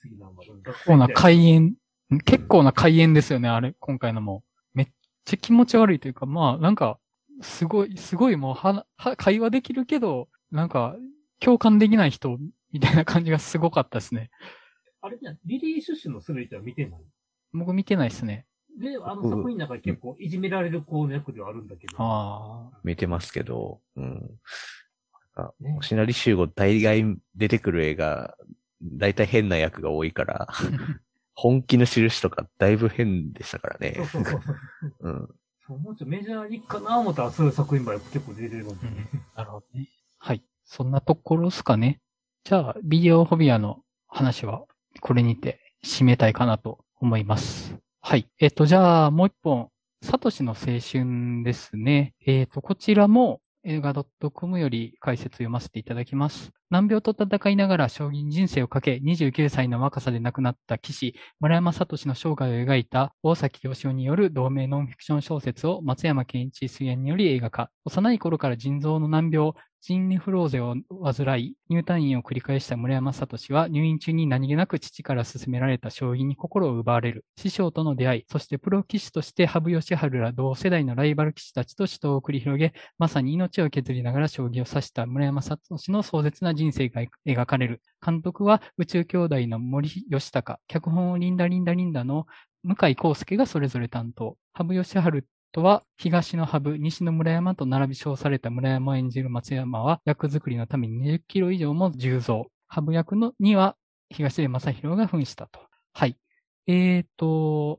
[0.00, 0.28] 次な。
[0.64, 1.74] 結構な開演、
[2.24, 4.42] 結構な開演ですよね、あれ、今回のも。
[4.74, 4.88] めっ
[5.24, 6.98] ちゃ気持ち悪いというか、まあ、なんか、
[7.40, 10.96] すごい、すごいもうは、は、会話できるけど、なんか、
[11.38, 12.38] 共感できない人、
[12.72, 14.30] みたいな感じがすごかったですね。
[15.02, 17.00] あれじゃリリー・シュッシュのすべては見てない？
[17.52, 18.46] 僕見てないですね。
[18.78, 21.96] で、あの作品の中で結構いじめられる子の役ではあるんだけど。
[21.98, 22.78] ああ。
[22.82, 24.30] 見てますけど、うん。
[25.36, 28.36] あねシナリ集合大概出てくる映画、
[28.82, 30.48] 大体変な役が多いから、
[31.34, 33.94] 本気の印とかだいぶ変でしたからね。
[33.96, 34.42] そうそうそう。
[35.00, 35.28] うん。
[35.66, 39.10] そうもうちょっとメジャーに行くかな思ったらそういう作品ば結構出てるんでね。
[39.34, 39.88] なるほどね。
[40.18, 40.42] はい。
[40.64, 42.00] そんなところですかね。
[42.44, 44.64] じゃあ、ビデオホビアの話は、
[45.00, 47.76] これにて締めたいかなと思います。
[48.00, 48.28] はい。
[48.38, 49.68] えっ、と、じゃあ、もう一本、
[50.02, 52.14] サトシの青春ですね。
[52.24, 53.92] えっ、と、こちらも映画
[54.32, 56.52] .com より解説読ませていただきます。
[56.68, 67.70] 難病と戦いながら将棋に人生をかけ、29歳の若さで亡くなった棋士、村山聡の生涯を描いた大崎義雄による同名ノンフィクション小説を松山健一出演により映画化。
[67.84, 69.52] 幼い頃から腎臓の難病、
[69.86, 77.24] ジンネフローゼを患い、入退院を繰り返した村山聡は入院中に何気なく父から勧められた将棋に心を奪われる。
[77.36, 87.82] 師匠との出会い、そしてプロ棋士として羽生善治ら同世代のライバル棋士たちと死闘を繰り広げ、まさに命を削りながら将棋を指した村山聡の壮絶な人生が描かれる。
[88.04, 92.26] 監督は宇宙兄弟の森吉高、脚本をリンダリンダリンダの
[92.64, 94.36] 向井康介がそれぞれ担当。
[94.52, 102.50] 羽生善治とは、東の羽生、西の村山と並び称された村山を演じる松山は、役作りのために20キロ以上も重増。
[102.68, 103.76] 羽生役のには、
[104.10, 105.60] 東出正宏が扮したと。
[105.92, 106.18] はい。
[106.66, 107.78] えーと、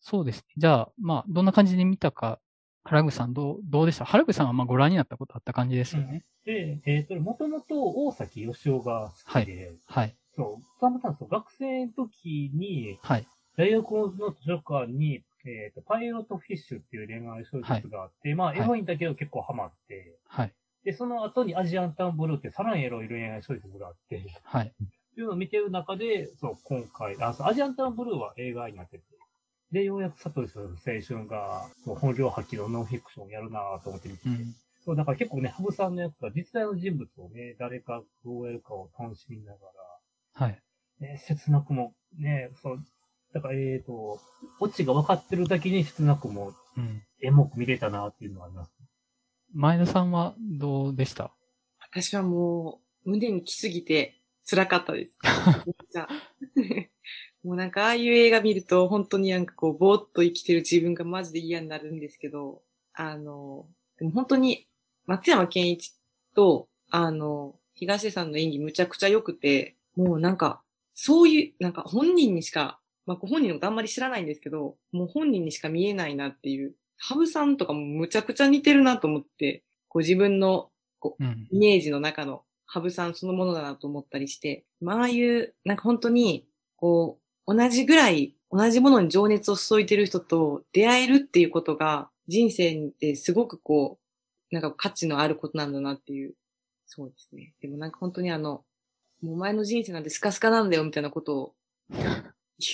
[0.00, 0.44] そうですね。
[0.56, 2.40] じゃあ、まあ、どんな感じで見たか、
[2.84, 4.04] 原口さんどう、どうでした？
[4.04, 6.24] 原口さんはまあご覧になったことあった感じですよね。
[6.44, 7.74] で、えっ、と、もともと
[8.06, 10.16] 大崎義雄が好きで、はい。
[10.34, 13.26] そう、たまたまそう学生の時に、はい。
[13.56, 20.52] 大学の図書館に、えっ、と、パイロットフィッシュっていう恋愛小説があって、まあ、はいエロいんだけど結構ハマって、はい。
[20.84, 24.72] で、その後にアジアンタウンブルーってさらにエロい恋愛小説があって、っはい。
[25.14, 29.04] ていうのを見てる中で、そう、今回、あ、そうアジアンタウンブルーは映画になってて、
[29.72, 34.54] で、ようやくサトシの青春が、もう本領発揮のノンフィクションをやるなと思って見てて、うん。
[34.84, 39.58] そう、だから結構ね、ハブさんのやつが実在の人物をね、誰かどうやるかを楽しみなが
[40.34, 40.62] はい。
[41.00, 42.84] ら、ね、切なくも、ね、そう、
[43.32, 44.20] だから、えっ、と、
[44.60, 47.02] オチが分かってるだけに切なくも、うん。
[47.22, 48.72] エモく見れたなっていうのはあります。
[49.54, 51.32] 前田さんはどうでした？
[51.90, 55.16] 私はもう、胸に来すぎて辛かったです。
[57.44, 62.62] もうなんか、ああいう映画見ると、本当になんかこう、ぼーっと生きてる自分がマジで嫌になるんですけど、
[62.94, 63.66] あの、
[63.98, 64.66] でも本当に、
[65.06, 65.94] 松山健一
[66.34, 70.62] と、あの、東出さんの演技むちゃくちゃ良くて、もうなんか、
[70.94, 80.70] そういう、なんか本人にしか、まあ、ご本人のことあんまり知らないんですけど、もう本人にしか見えないなっていう、ハブさんとかもむちゃくちゃ似てるなと思って、こう自分の
[81.18, 81.48] うん。
[81.50, 93.98] イメージの中のハブさんそのものだなと思ったりして、まあああいう、なんか本当に、こう、同じぐらい、同じものに情熱を注いでる人と出会えるっていうことが、人生ですごくこ
[94.50, 96.34] う、なんか価値のあることなんだなっていう。
[96.86, 97.54] そうですね。
[97.60, 98.64] でもなんか本当にあの、
[99.22, 101.54] もうお前の人生なんてスカスカなんだよみたいなことを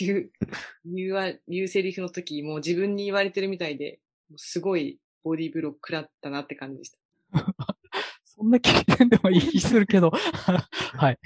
[0.01, 0.31] 言う、
[0.85, 4.01] 言うわ、言うセリフの時、もう自分に言われてるみたいで、
[4.37, 6.99] すごいボディーブロー食らったなって感じでした。
[8.25, 10.11] そんな経験でもいい気するけど。
[10.95, 11.19] はい。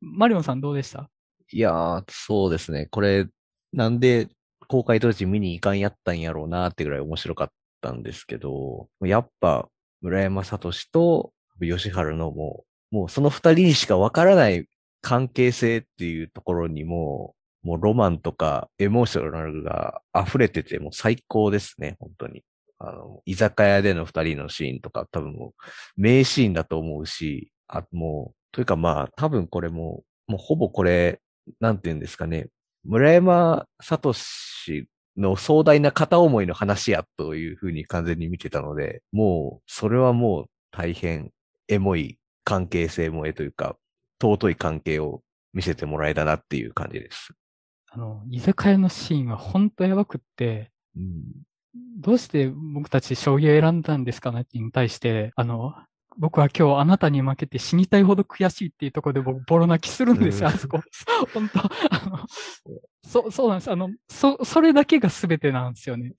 [0.00, 1.11] マリオンさんどうでした？
[1.52, 2.86] いやー、そうですね。
[2.86, 3.26] これ、
[3.72, 4.28] なんで
[4.68, 7.48] 公開当時見に行かんやったんやろうなーってぐらい面白かっ
[7.82, 9.68] たんですけど、やっぱ、
[10.00, 14.66] 村山聡と吉春のもう、もうその二人にしかわからない
[15.02, 22.42] 関係性っていうところにも、もうロマンとかエモーショナルが溢れてて、もう最高ですね、本当に。
[22.78, 31.20] あの、居酒屋での二人のシーンとか多分もう名シーンだと思うし、あ、もう、というかまあ多分これも、もうほぼこれ、
[31.60, 32.48] なんて言うんですかね、
[32.84, 34.14] 村山聡
[35.16, 41.30] の壮大な片思いの話やというふうに完全に見てたので、もう、それはもう大変
[41.68, 43.76] エモい関係性萌えというか、
[44.20, 45.22] 尊い関係を
[45.52, 47.32] 見せてもらえたなっていう感じです。
[47.90, 51.24] あの、居酒屋のシーンは本当やばくって、うん、
[51.98, 55.74] どうして僕たち将棋を選んだんですかねに対して、あの、
[56.16, 60.80] 僕は今日あなたに負けて死にたいほど悔しいっていうところで僕ボロ泣きするんですよ、うんあそこ。
[61.32, 62.26] 本当あの、
[63.04, 63.70] そう、そうなんです。
[63.70, 66.14] あの、そ、それだけが全てなんですよね。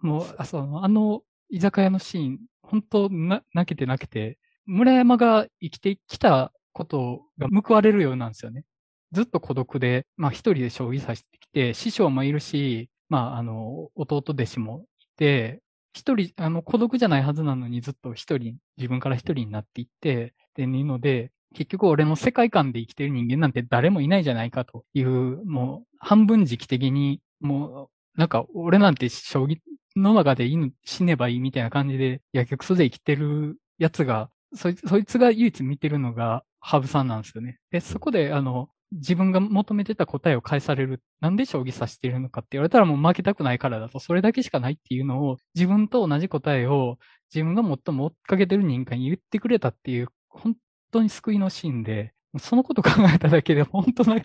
[0.00, 8.64] もう、あその、あの、居酒屋のシーン、本当な、泣けて泣けて、村山が生きてきたことが報われるようなんですよね。
[9.12, 15.62] ずっと孤独で、まあ一人で将棋指してきて、師匠もいるし、まああの、弟弟子もいて、
[15.92, 29.58] 一人、あの、孤独じゃないはずなのにずっと一人、自分から一人になっていって、っていうので、結局俺の世界観で生きてる人間なんて誰もいないじゃないかという、もう半分時期的に、もう、なんか俺なんて将棋
[29.96, 30.48] の中で
[30.84, 34.74] 死ねばいいみたいな感じで、やけくそで生きてるやつが、そい
[35.04, 37.58] つが唯一見てるのが、ハブさんなんですよね。
[37.70, 41.02] で、そこで、あの、自分が求めてた答えを返される。
[41.20, 46.98] なんで将棋指してるのかって言われたらもう負けたくないからだと、それだけしかないっていうのを、自分と同じ答えを
[47.34, 50.56] 自分が最も追っかけてる人間に言ってくれたっていう、本
[50.90, 54.16] 当に救いのシーンで、そのこと考えただけで本当な、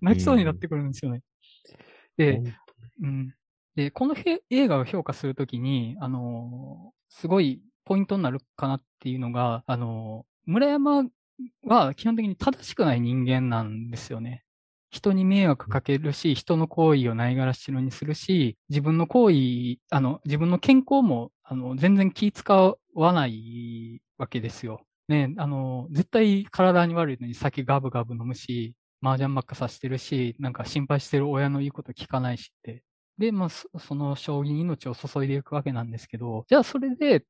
[0.00, 1.22] 泣きそうになってくるんですよね。
[2.16, 2.42] で、
[3.02, 3.34] うん。
[3.76, 4.14] で、この
[4.50, 11.04] 映画を評価するときに、あのすごいポイントになるかなっていうのが、あの村山
[11.64, 14.44] は基本的に正しくない人間なんですよね。
[14.90, 24.80] 人に迷惑かけるし、人の行為をないがらしろにするし、自分の行為、あの、自分の健康も、あの、全然気使わないわけですよ。
[25.08, 32.82] ね、あの、絶対体に悪いのに酒ガブガブ飲むし、麻雀ばっかさしてるし、なんか心配してる親の言うこと聞かないしって。
[33.18, 37.24] で、まあ、その将棋に命を注いでいくわけなんですけど、じゃあそれで、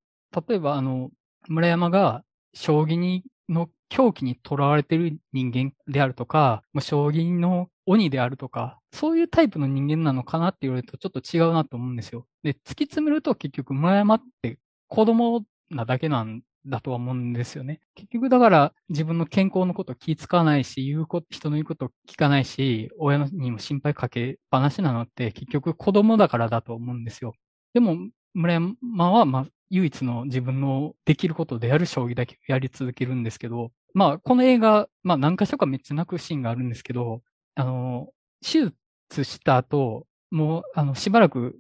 [0.49, 1.11] 例えばあの、
[1.49, 2.23] 村山が
[2.55, 12.27] 将棋にの狂気に囚われてる人間であるとか、将棋の鬼であるとか、そういうタイプの人間なのかなって言われるとちょっと違うなと思うんですよ。
[12.43, 17.81] で、突き詰めると結局村山って子供なだけなんだとは思うんですよね。
[17.95, 27.35] 結局だから自分の健康のこと気使わないし、言うこと、人の言うこと聞かないし、親にも心配かけっぱなしなのって結局子供だからだと思うんですよ。
[27.75, 27.97] でも、
[28.35, 37.23] 村山は、まあ、唯一の自分のできることである将棋だけやり続けるんですけど、まあ、この映画、まあ何か所かめっちゃ泣くシーンがあるんですけど、
[37.55, 38.09] あの、
[38.43, 38.71] 手
[39.11, 41.57] 術した後、もう、あの、しばらく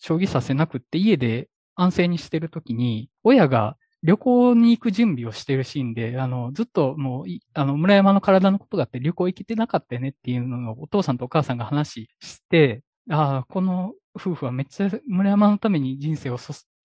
[0.00, 16.38] 将棋させなくって家で安静にしてるときに、親が旅行に行く準備をしてるシーンで、あの、ずっともう、あの、村山の体のことがあって旅行行けてなかったよねっていうのをお父さんとお母さんが話して、ああ、この夫婦はめっちゃ村山のために人生を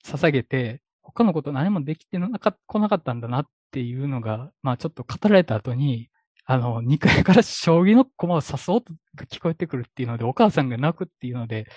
[0.05, 6.09] 捧げて、他のこと何もできてなか、来なかったんだなっていうのが、まあちょっと語られた後に、
[6.45, 8.93] あの、2階から 将棋の駒を刺そうと
[9.25, 11.67] 聞こえてくるっていうので、お母さんが泣くっていうので、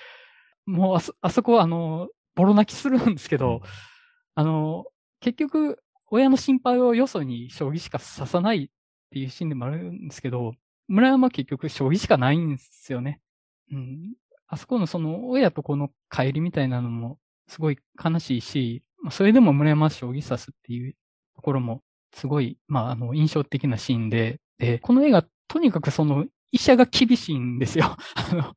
[0.67, 3.63] もうあそ、あそこはあの、ボロ泣きするんですけど、
[4.35, 4.87] あの、
[5.21, 8.69] 結局、親の心配をよそに将棋しか刺さないっ
[9.11, 10.55] ていうシーンでもあるんですけど、
[10.89, 13.21] 村山は結局将棋しかないんですよね。
[13.71, 14.15] うん。
[14.47, 17.19] あそこのその親と子の帰りみたいなのも
[17.49, 20.95] すごい悲しいし、それでも村山将棋指すっていう
[21.35, 21.83] ところも
[22.15, 27.97] すごい、まあ、あの、印象的なシーンで、で、この映画、とにかくその、医者が厳しいんですよ。
[28.15, 28.55] あの、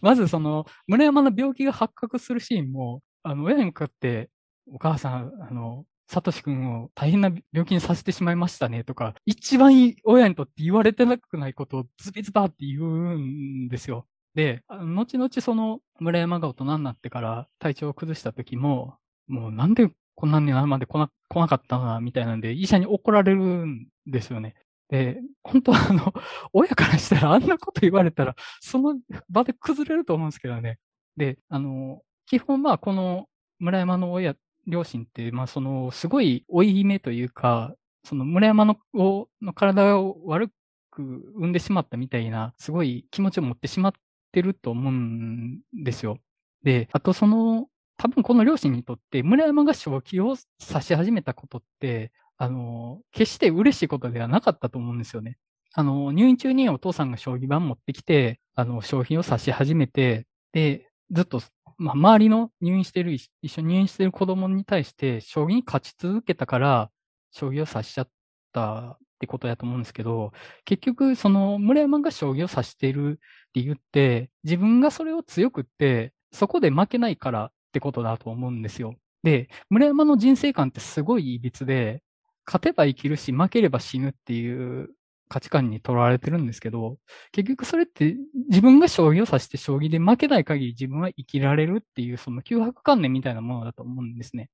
[0.00, 4.30] まずその、村山の病気が発覚するシーンも、あの、親に向かって、
[4.66, 14.06] お母さん、あの、サトシ君を大変な病気にさせてしまいましたねとか、一番いい親にとって言われてなくないことをズビズバって言うんですよ。
[14.34, 18.96] で、後々その村山が大人になってから体調を崩した時も、
[19.28, 24.54] もうなんでこんなになるまで来な来なかったのな、みたいなんで、医者に怒られるんですよね。
[24.88, 26.12] で、本当はあの、
[26.52, 30.78] 親からしたらあんなこと言われたら、その場で崩れると思うんですけどね。
[31.16, 33.28] で、あの、基本まあこの
[33.58, 37.74] 村山の親、両親って、まあその、すごい追い目というか、
[38.04, 40.50] その村山のの体を悪
[40.90, 41.02] く
[41.34, 43.92] 産んでしまったみたいな、すごい気持ちを持ってしまっ
[44.34, 46.18] てると思うんですよ。
[46.64, 55.36] で、あとその、多分この両親にとって村山が正気を指し始めたことって、あの、決して嬉しいことではなかったと思うんですよね。
[55.72, 61.40] あの、入院中にお父さんが将棋盤持ってきて、あの、商品を指し始めて、で、ずっと、
[61.78, 66.90] まあ、周りの入院してる、一緒に入院してる子供に対して、将棋に勝ち続けたから、
[67.30, 68.08] 将棋を指しちゃっ
[68.52, 70.32] たってことやと思うんですけど、
[70.64, 73.20] 結局、その、村山が将棋を指している
[73.54, 78.94] 理由って、自分がそれを強くって、そこで負けないからってことだと思うんですよ。
[79.22, 82.02] で、村山の人生観ってすごい歪で、
[82.46, 84.90] 勝てば生きるし、負ければ死ぬっていう
[85.28, 86.98] 価値観にとらわれてるんですけど、
[87.32, 88.16] 結局それって
[88.48, 94.50] 自分が将棋を指して将棋で負けない限り自分は生きられるっていうその脅迫観念みたいなものだと思うんですね。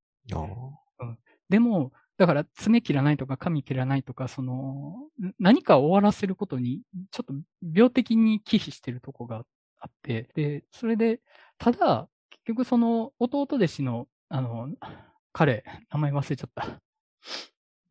[1.01, 5.09] うん、でも、だから爪切らないとか髪切らないとか、その
[5.39, 9.45] 何かを終わらせることにちょっと病的に忌避してるとこが
[9.79, 11.21] あって、で、それで、
[11.57, 14.69] ただ、結局その弟弟子の、あの、
[15.33, 16.79] 彼、名前忘れちゃった。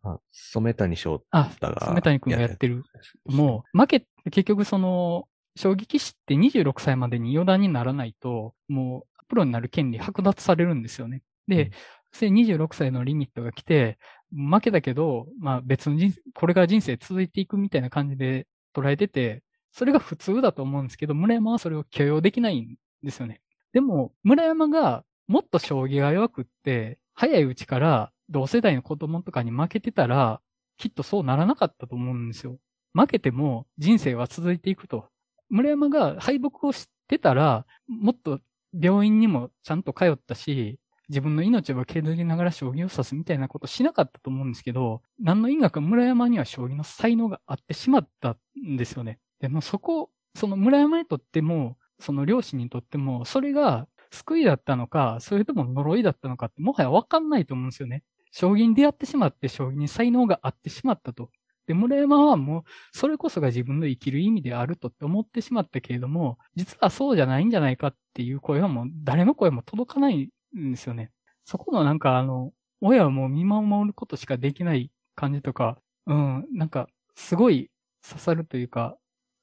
[0.03, 1.88] あ、染谷翔あ、太が。
[1.88, 2.84] 染谷くんがやってる。
[3.25, 11.23] もう、負け、結局その、将棋棋士って26歳までに四段にならないと、もう、プロになる権利剥奪されるんですよね。
[11.47, 11.71] で、うん
[12.11, 13.97] それ26歳のリミットが来て、
[14.32, 23.41] 負けたけど、まあ別の人生、これから人生続いていくみたいな感じで捉えてて、それが普通だと思うんですけど、村山はそれを許容できないんですよね。
[23.73, 30.41] でも、村山がもっと将棋が弱くって、早いうちから同世代の子供とかに負けてたら、
[30.77, 32.57] きっとそうならなかったと思うんですよ。
[32.93, 35.07] 負けても人生は続いていくと。
[35.49, 38.39] 村山が敗北を知ってたら、もっと
[38.73, 40.80] 病院にもちゃんと通ったし、
[41.10, 49.20] 自分の命を削りながら将棋を指すみたいなことしなかったと思うんですけど、何の因果か村山には将棋の才能があってしまったんですよね。
[49.39, 58.03] でもそこ、その村山にとっても、その両親にとっても、それが救いだったのか、それとも呪いだったのかってもはやわかんないと思うんですよね。
[58.32, 61.32] 将棋に出会ってしまって、将棋に才能があってしまったと。
[61.66, 71.12] で、村山はもう、それこそが自分の生きる意味であるとって思ってしまったけれども、実はそうじゃないんじゃないかっていう声はもう、誰の声も届かないんですよね。
[71.45, 77.70] そこのなんかあの、親はもう見守ることしかできない感じとか、うん、なんか、すごい
[78.08, 78.97] 刺さるというか、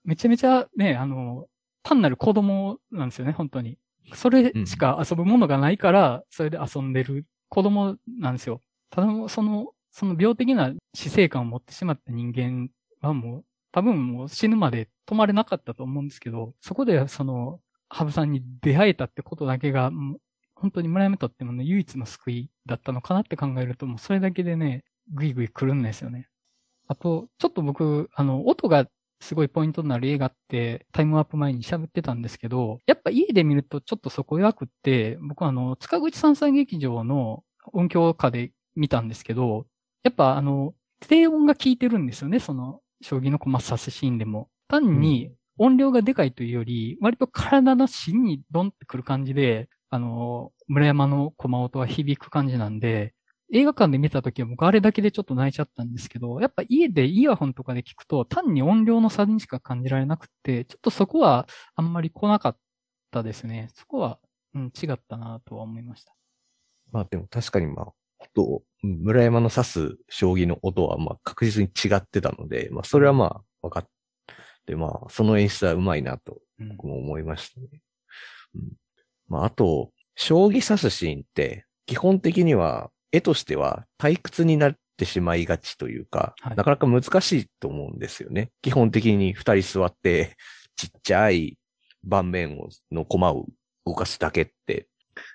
[0.05, 1.47] めちゃめちゃね、あの、
[1.83, 3.79] 単なる子供なんですよね、本当に。
[4.15, 8.63] それしか遊ぶものがないから、それで遊んでる子供なんですよ。
[8.91, 12.69] ただ、その、その病的な死生観を持ってしまった人間
[13.01, 19.91] はもう、多分もう死ぬまで止まれなかったと思うんですけど、そこでその、ハブさんに出会えたってことだけが、
[20.57, 26.29] 本当に村山にとってもね、唯一の救いだったのかなって考えると、もうそれだけでね、ぐいぐい来るんですよね。
[26.89, 28.87] あと、ちょっと僕、あの、音が
[29.21, 37.43] すごいポイントになる映画ってタイムアップ前に喋ってたんですけど、やっぱ家で見るとちょっとそこ弱くって、僕はあの、塚口三歳劇場の
[37.73, 39.67] 音響下で見たんですけど、
[40.05, 44.49] やっぱあの、低音が効いてるんですよね、その、将棋の駒指すシーンでも。
[44.69, 53.15] 単に音量がでかいというより、割と体の芯にドンってくる感じで、あの、村山の駒音は響く感じなんで、
[53.53, 62.57] 映画館で見た時は僕あれだけでちょっと泣いちゃったんですけど、やっぱ家でイヤホンとかで聞くと単に音量の差にしか感じられなくて、ちょっとそこはあんまり来なかっ
[63.13, 63.69] たですね。
[63.75, 64.19] そこは、
[64.55, 66.15] うん、違ったなとは思いました。
[66.91, 73.87] まあでも確かにまあ、音を、うん村山の指す将棋の音はまあ確実に違ってたので、まあそれはまあ分かっ
[74.67, 77.67] て、まあその演出はうまいなと僕も思いましたね。
[78.57, 78.73] うん、
[79.29, 88.51] まああと、将棋指すシーンって基本的には絵としては退屈になってしまいがちというか、はいなかなか難しいと思うんですよね。
[88.63, 90.37] 基本的に二人座って
[90.77, 91.59] ちっちゃい
[92.05, 93.47] 盤面をの駒を
[93.85, 94.89] 動かすだけって。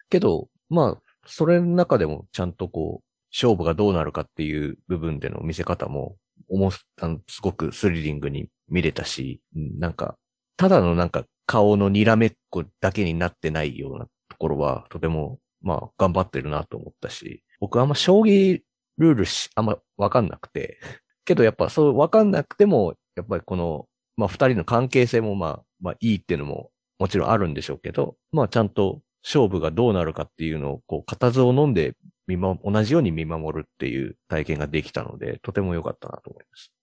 [0.09, 6.17] けど、まあ、それの中でもちゃんとこう、勝負がどうなるかっていう部分での見せ方も、
[6.49, 10.17] おもしあのすごくスリリングに見れたし、うんなんか、
[10.57, 18.61] ただのなんか顔のにらめっこだけになってないようなところは、とても、まあ、頑張ってるなと思ったし、僕あんま将棋
[18.97, 20.79] ルールし、あんまわかんなくて、
[21.25, 23.87] けどやっぱそうわかんなくても、やっぱりこの、
[24.17, 31.95] まあ二人の関係性もまあ、まあいいっていうのももちろんあるんでしょうけど、まあちゃんと勝負がどうなるかっていうのを、こう、固唾を飲んで
[32.27, 36.73] 見ま、同じように見守るっていう体験ができたので、とても良かったなと思います。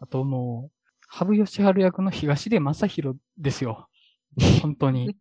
[0.00, 0.70] あとも、
[1.06, 3.88] 羽生善治役の東出正宏ですよ。
[4.62, 5.16] 本当に。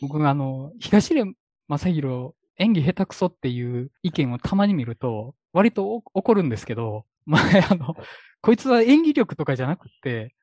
[0.00, 1.24] 僕あの、東出
[1.68, 7.96] 正宏演技下手くそっていう意見をたまに見ると、割とお怒るんですけど、まあ、あの、
[8.40, 10.34] こいつは演技力とかじゃなくって、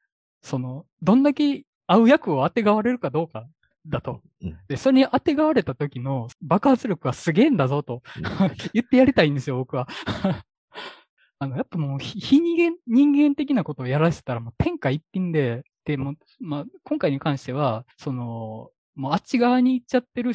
[0.42, 3.48] その、どんだけ合う役を当てがわれるかどうか
[3.88, 4.22] だと。
[4.42, 8.02] うんで、それに当てがわれた時の爆発力はすげえんだぞと
[8.74, 9.88] 言ってやりたいんですよ、僕は。
[11.40, 20.34] あの、やっぱもう、非人間、人間的なことをやらせたらもう天下一品で、で、もう、まあ、今回に関しては、その、もうあっち側に行っちゃってる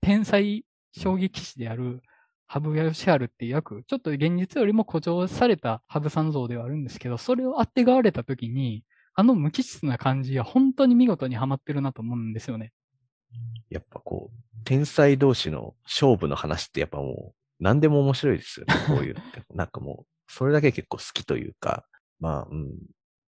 [0.00, 2.02] 天才将棋棋士である、
[2.46, 8.84] 羽生善治っていう役、ちょっと現実よりも誇張された羽生さん像ではあるんですけど、それをあてがわれた時に、
[9.14, 12.72] あの無機質な感じは本当に見事にはまってるなと思うんですよね。
[13.70, 19.16] やっぱこう、天才同士の勝負の話ってやっぱもう、何でも面白いですよね、こういう。
[19.54, 21.84] なんかもう、それだけ結構好きというか、
[22.18, 22.70] まあ、うん、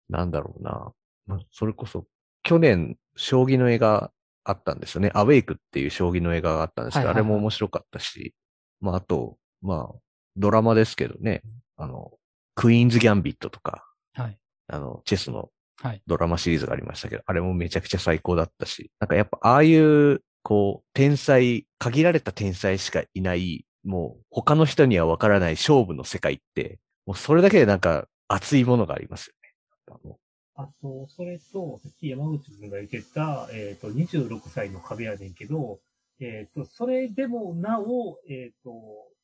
[0.09, 0.93] なんだろうな。
[1.27, 2.07] まあ、それこそ、
[2.43, 4.11] 去年、将棋の映画
[4.45, 5.11] あったんですよね。
[5.15, 8.35] アウェイクっていう将棋の映画があったんですけど、はいはいはいあれも面白かったし、
[8.81, 9.99] まあ、あと、まあ、
[10.37, 11.43] ドラマですけどね、
[11.77, 12.13] あの、
[12.55, 13.85] クイーンズ・ギャンビットとか、
[14.15, 14.39] はい。
[14.69, 15.51] あの、チェスの
[15.83, 16.03] はい。
[16.07, 30.17] ドラマシリーズがありましたけど、あれもめちゃくちゃ最高だったし、なんかやっぱああいう、こう、天才、限られた天才しかいない、もう他の人にはわからない勝負の世界って、もうそれだけでなんか熱いものがありますよね。
[30.57, 35.81] あと、それと、さっき山口君が言ってた、えっ、と、26歳の壁やねんけど、
[36.19, 38.73] えっ、と、それでもなお、えっ、と、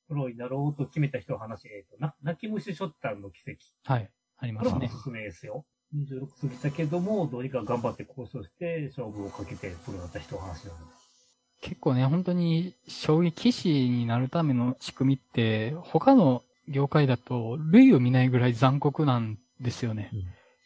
[0.09, 3.61] プロになろうと決めた人の話、えっ、と、な、泣き虫ショッターの奇跡。
[3.91, 4.11] はい。
[4.39, 4.99] ありますねこれもお。
[4.99, 5.65] すすめですよ。
[5.97, 10.85] 26過ぎたけども、どうにか頑張って交渉して、勝負をかけてプロになった人の話なので。
[11.63, 20.11] 結構ね、本当に将棋棋士になるための仕組みって、他の業界だと類を見ないぐらい残酷なんですよね。
[20.13, 20.21] うん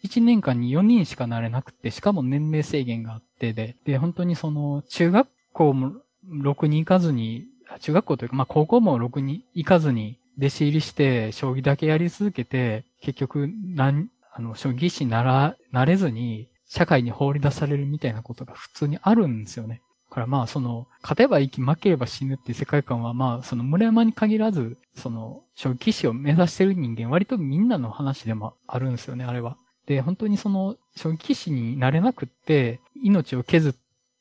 [0.04, 5.92] 1年間に4人しかなれなくて、しかも年齢制限があってで、で、本当にその、中学校も
[6.28, 19.82] ろくに行かずに、あ中学校というか、まあ高校もろくに行かずに、弟子入りして、将棋だけやり続けて、結局、なん、あの、将棋棋士になら、なれずに、社会に放り出されるみたいなことが普通にあるんですよね。
[20.16, 29.58] からまあ、その、勝てば生き、負ければ死ぬっていう世界観はまあ、その村山に限らず、その、将棋士を目指してる人間、割とみんなの話でもあるんですよね、あれは。
[29.84, 33.74] で、本当にその、将棋棋士になれなくって、命を削っ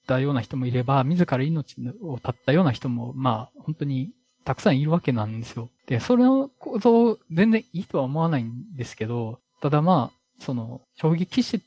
[0.05, 4.11] たような人もいれば、自ら命を絶ったような人も、まあ、本当に
[4.43, 5.69] たくさんいるわけなんですよ。
[5.87, 11.61] で、それのことを全然いいとは思わないんですけど、ただまあ、その、将棋棋士っ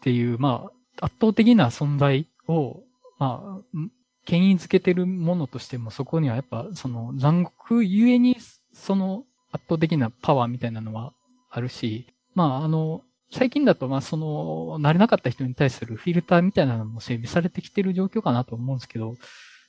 [0.00, 0.70] ていう、ま
[1.00, 2.82] あ、圧倒的な存在を、
[3.18, 3.78] まあ、
[4.24, 8.36] 権威づけてるものとしても、そこにはやっぱ、その、残酷ゆえに、
[8.72, 11.12] その、圧倒的なパワーみたいなのは
[11.50, 19.16] あるし、まあ、あの、最近だと、まあ、その、慣れなかった人に対するフィルターみたいなのも整備されてきてる状況かなと思うんですけど、やっ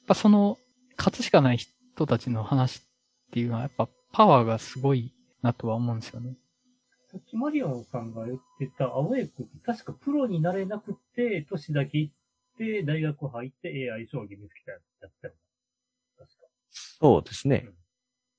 [0.08, 0.58] ぱその、
[0.98, 2.82] 勝つしかない人たちの話っ
[3.32, 6.38] ていうのは、やっぱパワーがすごいなとは思うんですよね。
[7.12, 12.14] さっきマリオンさんが言ってた青江君って確かプロになれなくて、年だけ行っ
[12.58, 14.78] て、大学入って AI 将棋見つけたや
[15.08, 15.34] ったよ
[16.20, 16.26] な。
[16.26, 16.48] 確か。
[16.72, 17.74] そうですねうん。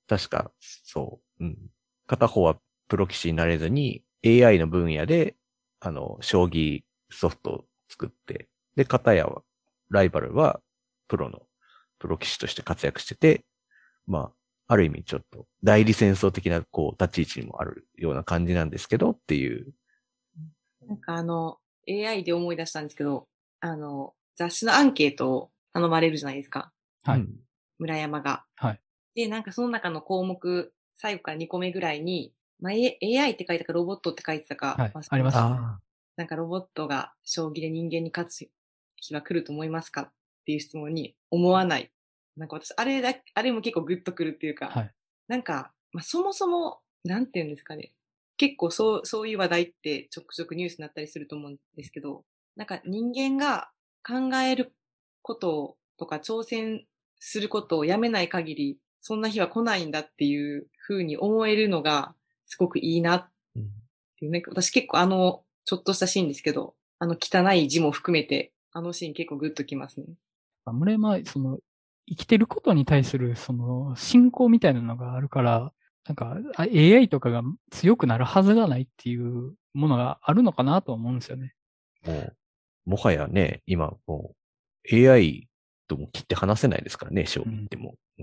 [0.09, 1.45] 確か、そう。
[1.45, 1.59] うん。
[2.07, 2.59] 片方は
[2.89, 5.37] プロ棋士になれずに、AI の分野で、
[5.81, 9.43] あの、将棋ソフトを作って、で、片やは、
[9.91, 10.61] ライバルは、
[11.09, 11.43] プロの、
[11.99, 13.45] プロ棋士として活躍してて、
[14.07, 19.73] まあ、ある意味ちょっと、代理戦争的な、こう、立ち位置にもあるような感じなんですけど、っていう。
[20.87, 21.59] なんかあの、
[21.89, 23.29] AI で思い出したんですけど、
[23.61, 26.72] あの、雑誌のアンケートを頼まれるじゃないですか。
[27.04, 27.36] はいうん
[27.78, 28.44] 村山が。
[28.57, 28.80] はい。
[29.14, 35.78] で、なんかその中の項目、最後から2個目ぐらいに、まあ、AI って書いたかロボットって書いてたか、はい忘れありますあ
[36.16, 38.48] なんかロボットが将棋で人間に勝つ
[38.96, 40.12] 日は来ると思いますかっ
[40.46, 41.90] ていう質問に、思わない。
[42.36, 44.94] なんか私、あれだ、あれも結構グッとくるっていうか、はい。
[45.28, 47.92] なんか、まあ、そもそも、なんて言うんですかね。
[48.36, 52.24] 結構そう、そういう話題ってちょくちょくニュースになったりすると思うんですけど、
[52.57, 53.70] なんか人間が
[54.07, 54.72] 考える
[55.22, 56.84] こととか挑戦
[57.18, 62.14] することをやめない限り、そんな日は来ないんだっていう風に思えるのが
[62.46, 63.62] すごくいいなっうん
[64.18, 70.07] ていう、なんか私結構あの、ちょっとしたシーンですけど、あの汚い字も含めて、あのシーン結構グッときますね。
[70.72, 71.59] 村山は、その、
[72.09, 75.72] 生きてることに対する、その、信仰みたいなのがあるから、
[76.07, 81.54] なんか、あ AI とかが強くなるはずがないっていうものがあるのかなと思うんですよね。
[82.87, 84.34] もはやね、今も
[84.91, 85.49] う AI
[85.89, 88.22] とも切って話せないですからね、将棋ってもう。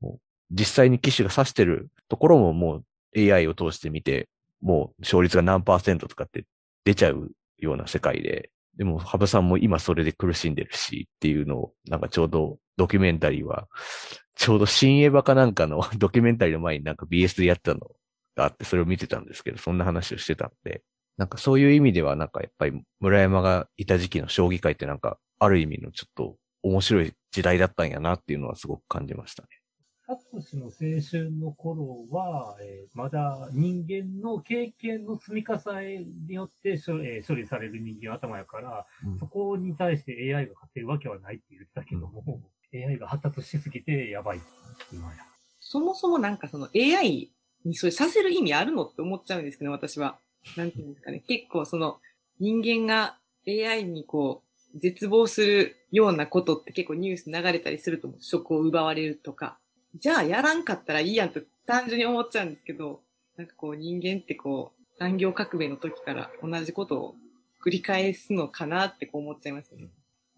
[0.00, 0.18] もう
[0.50, 2.82] 実際に機種が指してるところもも
[3.16, 4.28] う AI を通して見て、
[4.60, 6.44] もう勝率が何パーセントとかって
[6.84, 13.68] 出ちゃうような世界で、でも、羽生さんも今それで苦しんでるしっていうのを、なんかちょうどドキュメンタリーは、
[14.34, 17.90] ちょうど新エヴァかなんかの ドキュメンタリーの前になんか BS でやってたの
[18.36, 20.82] があって、それを見てたんですけど、そんな話をしてたんで、
[21.16, 29.48] なんかそういう意味では、なんかやっぱり村山がいた時期の将棋界ってなんか、ある意味のちょっと面白い時代だったんやなっていうのはすごく感じましたね。
[30.06, 42.40] サトシの青春の頃は、えーまだ人間の経験の積み重ねによって処,、えー処理される人間頭やから、うんそこに対して AI が勝てるわけはないって言ってたけども、
[42.72, 44.40] AI が発達しすぎてやばい。
[44.92, 45.16] 今や。
[45.60, 47.32] そもそもなんかその AI
[47.64, 50.18] にそれさせる意味あるのって思っちゃうんですけど、私は。
[50.56, 51.22] なんていうんですかね。
[51.26, 51.98] 結構その
[52.38, 54.42] 人間が AI にこ
[54.74, 58.20] う絶望するようなことって結構ニュース流れたりすると思う。
[58.22, 59.58] 職を奪われるとか。
[59.98, 63.00] じゃあやらんかったらいいやんと単純に思っちゃうんですけど、
[63.36, 67.14] なんかこう人間ってこう産業革命の時から同じことを
[67.64, 69.88] 繰り返すのかなってこう思っちゃいますね。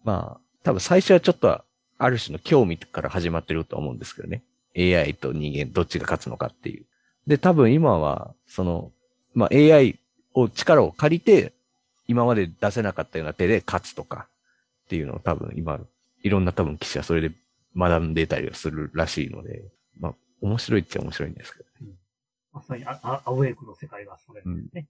[0.03, 1.63] まあ、多分最初はちょっと
[1.97, 4.43] ある種の興味から始まってると思うんですけどね。
[4.77, 6.85] AI と人間どっちが勝つのかっていう。
[7.27, 8.91] で、多分今は、その、
[9.39, 9.99] まあ AI
[10.33, 11.53] を力を借りて、
[12.07, 14.27] 今まで出せなかったような手で勝つとか
[14.85, 15.79] っていうのを多分今、
[16.23, 17.31] いろんな多分記者はそれで
[17.77, 19.63] 学んでたりはするらしいので、
[19.97, 21.93] まあ面白いっちゃ面白いんですけどね。
[22.51, 24.87] まさにああアウェイクの世界がそれですね。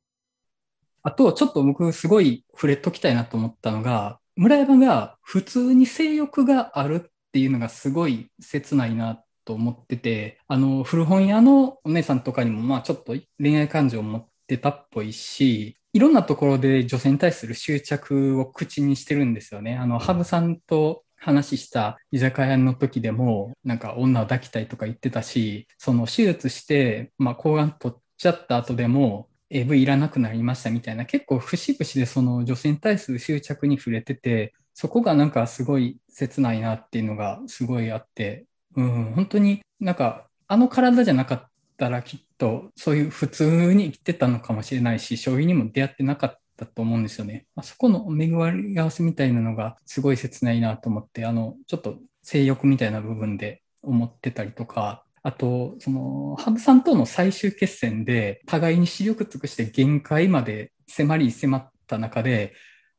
[1.03, 19.77] あと、ちょっと僕すごい触れときたいなと思ったのが、村山が普通に性欲があるっていうのがすごい切ないなと思ってて、あの、古本屋のお姉さんとかにも、まあちょっと恋愛感情を持ってたっぽいし、いろんなところで女性に対する執着を口にしてるんですよね。
[19.77, 38.45] あの、ハブさんと話した居酒屋の時でも、なんか女を抱きたいとか言ってたし、その手術して、まあ抗がん取っちゃった後でも、AV いらなくなりましたみたいな、結構節々でその女性に対する執着に触れてて、そこがなんかすごい切ないなっていうのがすごいあって、
[38.75, 41.48] うん、本当になんかあの体じゃなかっ
[41.79, 47.47] たらきっとそういう普通に生きてたのかもしれないし、将棋にも出会ってなかったと思うんですよね。
[47.55, 62.53] あそこの巡り合わせみたいなのがすごい切ないなと思って、あの、ちょっと性欲みたいな部分で思ってたりとか、あと、その、羽生さんとの最終決戦で、互いに視力尽くして限界まで迫り迫った中で、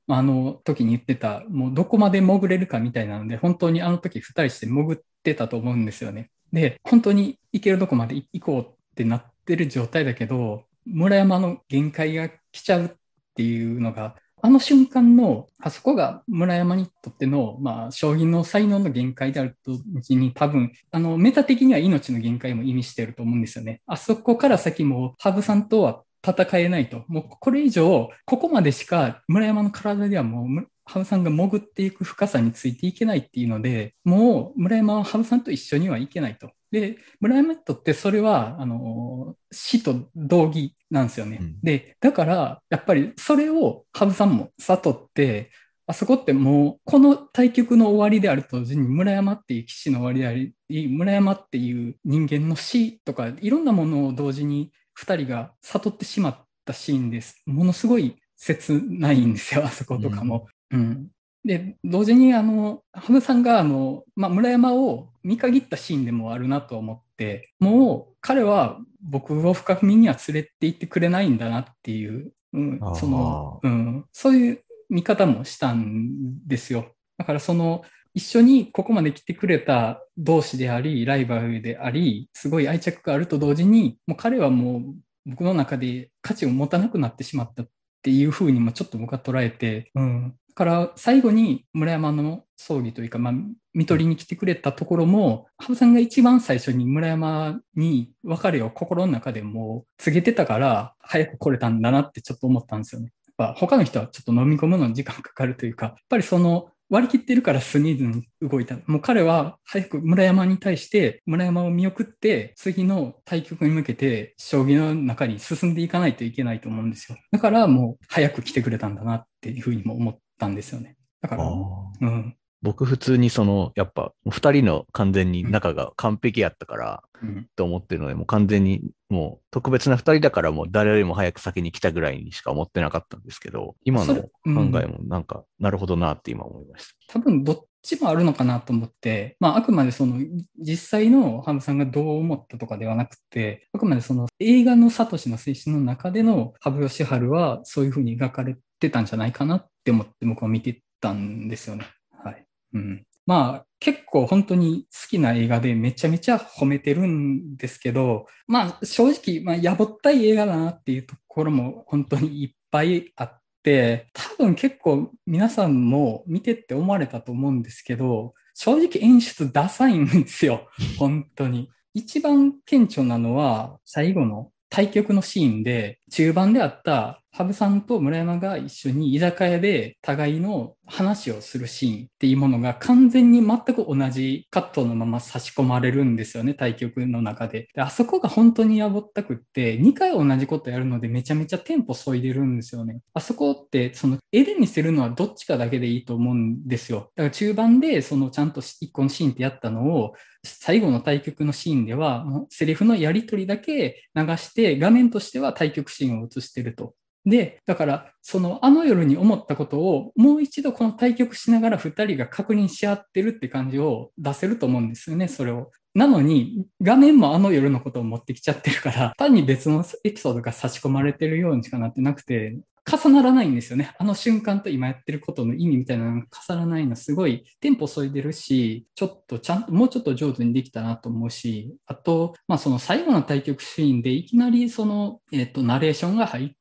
[0.06, 6.30] あの時に言ってた、もうどこまで潜れるかみたいなので、本当にあの時二人して潜ってたと思うんですよね。
[6.52, 12.90] で、本当に行けるとこまで行こうってなってる状態だけど、村山の限界が来ちゃうっ
[13.34, 19.72] ていうのが、あの瞬間の、あそこが村山にとっての、まあ、将棋の才能の限界であると
[20.02, 23.82] きに多分、あの、メタ的には命の限界も意味してると思うんですよね。
[23.86, 27.04] あそこから先も、羽生さんとは戦えないと。
[27.08, 36.50] もうこれ以上、ここまでしか村山の体ではもう、羽生さんが潜っていく深さについていけないっていうので、もう村山は羽生さんと一緒にはいけないと。
[36.72, 41.38] で、村山にとってそれは、あの、死と同義なんですよね。
[41.40, 45.50] うんで、だから、やっぱりそれを羽生さんも悟って、
[45.86, 50.32] あそこってもう、この対局の終わりであると同時に、村山っていう騎士の終わりであ
[50.72, 57.42] り、村山っていう人間の死とか、いろんなものを同時に二人が悟ってしまったシーンです。
[57.46, 60.46] ものすごい切ないんですよ、あそことかも。
[60.70, 61.10] うん。
[61.44, 76.92] で、同時に、あの、羽生さんが、あの、まあ、村山を見限ったシーンでもあるなと思って、もう、彼は僕を深みには連れて行ってくれないんだなっていう、うんその、うん、そういう見方もしたんですよ。
[77.16, 84.82] だから、その、一緒にここまで来てくれた同士であり、ライバルであり、すごい愛着があると同時に、もう彼はもう
[85.26, 87.68] 僕の中で価値を持たなくなってしまったっ
[88.02, 90.34] ていうふうにもちょっと僕は捉えて、うん。
[90.54, 93.34] から最後に村山の葬儀というか、まあ、
[93.72, 103.12] 見取りに来てくれたところも、羽生さんが一番最初に村山に別れを心の中でもう告げてたから、早く来れたんだなってちょっと思ったんですよね。
[103.38, 108.76] やっぱ他の人はちょっと飲み込むのに時間かかるというか、やっぱりその割り切ってるからスニーズに動いた。
[108.86, 117.16] もう彼は早く村山に対して村山を見送って次の対局に向けて将棋の中に進んでいかないといけないと思うんですよ。
[117.30, 120.96] だからもう早く来てくれたんだなっていうふうにも思ったんですよね。
[121.20, 122.36] だから、うん。
[122.62, 128.80] 僕普通にその、やっぱ、二人の完全に仲が完璧やったから、うんと思ってるので、もう完全に、
[129.10, 137.14] もう特別な二人だからもう誰よりも早く先に来たぐらいにしか思ってなかったんですけど、今の考うんえもなんか、なるほどなって今思いました。
[137.14, 140.18] 多分どっちもあるのかなと思って、まああくまでその
[140.58, 151.86] 実際のハムさんがどう思ったとかではなくて、あくまでその映画のサトシの青春の中での羽生善治はそういうふうに描かれてたんじゃないかなって思って僕は見てたんですよね。
[152.22, 152.46] はい。
[152.74, 153.06] うん。
[153.26, 170.68] まあ結構本当に好きな映画でめちゃめちゃ褒めてるんですけど、まあ正直、まあやぼったい映画だなっていうところも本当にいっぱいあって、多分結構皆さんも見てって思われたと思うんですけど、正直演出ダサいんですよ。
[170.98, 171.70] 本当に。
[171.94, 187.68] 一番顕著なのは最後の対局のシーンで中盤であった羽生さんと村山が一緒に居酒屋で互いの話をするシーンっていうものが完全に全く同じカットのまま差し込まれるんですよね、対局の中で。
[187.72, 193.00] であそこが本当にやぼったくって、2回同じことやるのでめちゃめちゃテンポ削いでるんですよね。
[193.14, 197.12] あそこって、その絵で見せるのはどっちかだけでいいと思うんですよ。
[197.14, 206.94] だから中盤でそのちゃんと1個のシーンってやったのを、最後の対局のシーンでは、セリフのやり取りだけ流して、画面としては対局シーンを映してると。
[207.26, 215.70] で、だから、その、あの夜に思ったことを、もう一度この対局しながら二人が確認し合ってるって感じを出せると思うんですよね、それを。
[215.94, 222.58] なのに、画面もあの夜のことを持ってきちゃってるから、単に別のエピソードが差し込まれてるようにしかなってなくて、
[222.90, 223.94] 重ならないんですよね。
[223.98, 236.56] あの瞬間と今やってることの意味みたいなのが重ならないのすごいテンポ添いでるし、ちょっとちゃんと、もうちょっと上手にできたなと思うし、あと、まあその最後の対局シーンでいきなりその、えっ、と、ナレーションが入って、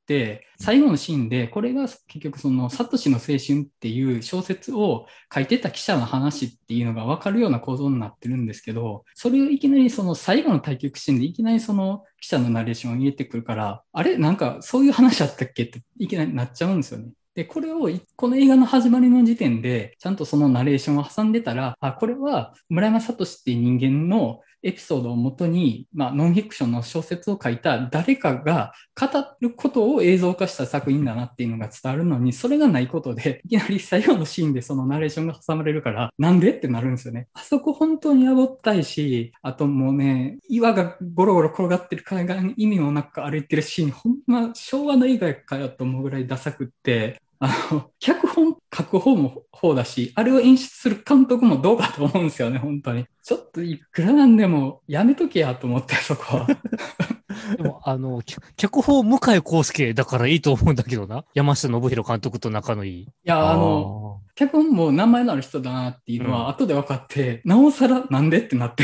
[0.60, 14.18] 最後のシーンで、これが結局その、サトシの青春っていう小説を書いてた記者の話っていうのが分かるような構造になってるんですけど、それをいきなりその最後の対局シーンでいきなりその記者のナレーションを入れてくるから、あれ？
[14.18, 17.12] なんかそういう話あったっけっていきなりなっちゃうんですよね。
[17.36, 29.08] で、これを、この映画の始まりの時点で、ちゃんとそのナレーションを挟んでたら、あ、これは村山聡っていう人間のエピソードをもとに、まあ、ノンフィクションの小説を書いた誰かが語
[29.40, 37.28] ることを映像化した作品だなっていうのが伝わるのに、それがないことで、いきなり最後のシーンでそのナレーションが挟まれるから、なんでってなるんですよね。
[37.34, 53.06] あそこ本当にやぼったいし、あともうね、岩がゴロゴロ転がってる海岸に意味もなく歩いてるシーン、ほんま昭和の映画かよと思うぐらいダサくって、あの、脚本書く方も方だし、あれを演出する監督もどうかと思うんですよね、本当に。
[53.24, 56.48] ちょっといくらなんでもやめとけやと思って、そこは。
[57.56, 61.24] でも、あの、脚脚本向井康介だからいいと思うんだけどな。
[61.34, 63.02] 山下信弘監督と仲のいい。
[63.04, 68.84] いや、あの、脚本も名前のある人だなっていうのは後で分かって、なおさらなんでってなって。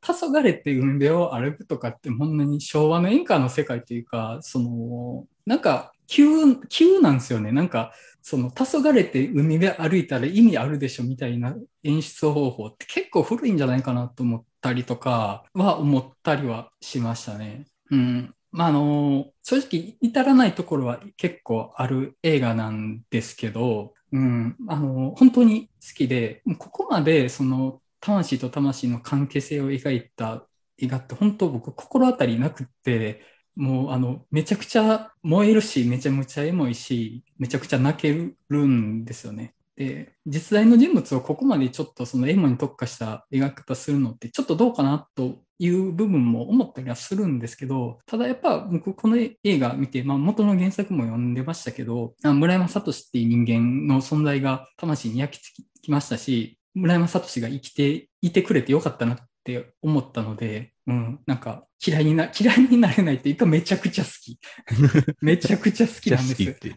[0.00, 7.52] 黄昏って海辺を歩くとかって、ほんなに昭和の演歌の世界というか、その、なんか、急、急なんですよね。
[7.52, 17.64] なんか、その、黄昏って海辺歩いたら意味あるでしょみたいな演出方法って結構古いんじゃないかなと思ったりとかは思ったりはしましたね。
[17.90, 18.34] うん。
[18.50, 30.46] まあ、あの、正直至らないところは結構ある映画なんですけど、うん、あの、本当に好きで、ここまでその魂と魂の関係性を描いた
[30.76, 33.22] 映画って本当僕心当たりなくって、
[33.56, 39.54] もうあの、めちゃくちゃ燃えるし、めちゃめちゃエモいし、めちゃくちゃ泣けるんですよね。
[39.76, 64.38] で、実在の人物をここまでちょっとそのエモに特化した描き方するのってちょっとどうかなという部分も思ったりはするんですけど、ただやっぱ僕この映画見て、まあ元の原作も読んでましたけど、村山聡っていう人間の存在が魂に焼き付きましたし、村山聡が生きていてくれてよかったなって思ったので、うん、なんか嫌いにな、嫌いになれないっていうかめちゃくちゃ好き。
[65.22, 66.54] めちゃくちゃ好きなんです。
[66.54, 66.74] て。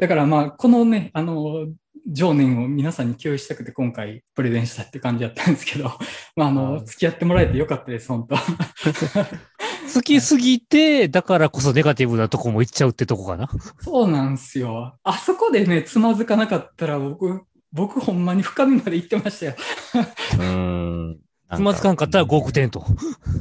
[0.00, 1.68] だからまあ、このね、あの、
[2.06, 5.90] 情念を皆さんに共有したくて今回プレゼンしたって感じだったんですけど、
[6.36, 13.48] まああの、付き合ってもらえてよかったです、本当好きすぎて、だからこそネガティブなとこも行っちゃうってとこかな。
[13.80, 14.96] そうなんですよ。
[15.02, 17.42] あそこでね、つまずかなかったら僕、
[17.72, 19.54] 僕ほんまに深みまで行ってましたよ。
[19.94, 21.23] うーん。
[21.54, 22.84] つまずかんかったら5億点と。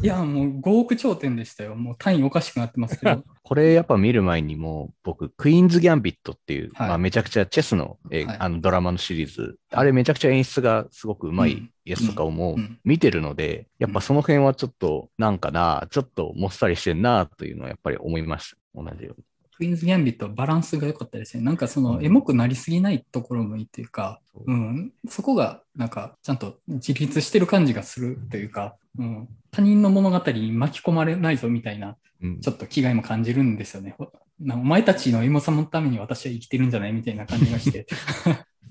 [0.01, 1.75] いや、もう5億頂点でしたよ。
[1.75, 3.23] もう単位おかしくなってますけど。
[3.41, 18.57] これやっぱ見る前にも僕、クイーンズ・ギャンビットっていう、はいまあめちゃくちゃチェスの,、えーはいあのドラマのシリーズ、あれめちゃくちゃ演出がすごくうまいやつとかをもううん見てるので、やっぱその辺はちょっとなんかな、ちょっともっさりしてんなというのはやっぱり思いました。
[18.75, 19.23] 同じように。
[19.55, 21.43] クイーンズ・ギャンビットはバランスが良かったですね。
[21.43, 33.95] なんかその、うんエモくなりすぎないところもいいというか、そううん、そこがなんかちゃんと自立してる感じがするというか、うん、他人の物語に巻き込まれないぞみたいな、うんちょっと気概も感じるんですよね。
[33.97, 37.87] ほなお前たちのエモさのために私は生きてるんじゃないみたいな感じがして。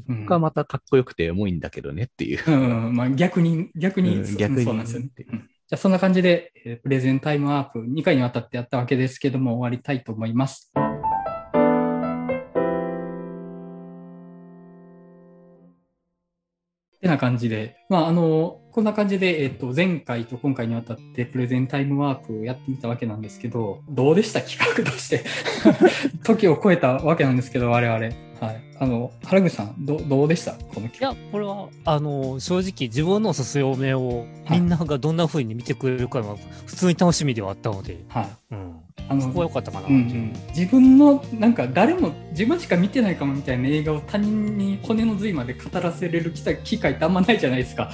[0.09, 2.51] うん僕はまたかっこよくて重いんだけどねっていう。
[2.51, 5.11] うん、まあ逆に、逆に、そうん逆にそうなんですよね。
[5.30, 6.53] うんじゃあそんな感じで、
[6.83, 10.70] プレゼンタイムワープ2回にわたってやったわけですけども終わりたいと思います。
[17.03, 24.41] てな感じで、まあ、あの、こんな感じで、えっと、前回と今回にわたってプレゼンタイムワークをやってみたわけなんですけど、どうでした？
[24.41, 25.25] 企画として。
[26.25, 27.99] 時を超えたわけなんですけど、我々。
[28.41, 28.63] はい。
[28.79, 30.53] あの、原口さん、どどうでした？
[30.53, 31.09] このい企画。
[31.11, 36.37] や、これは、あの、正直自分のおすすめをみんながどんな風に見てくれるかは
[36.67, 38.29] 普通に楽しみではあったので、はい。
[38.53, 38.77] うん。
[39.09, 39.87] あのそこは良かったかな。
[39.89, 47.91] うんうん、自分のなんか誰も自分しか見てないかもみたいな映画を他人に骨の髄まで語らせれる機会機会ってあんまないじゃないですか。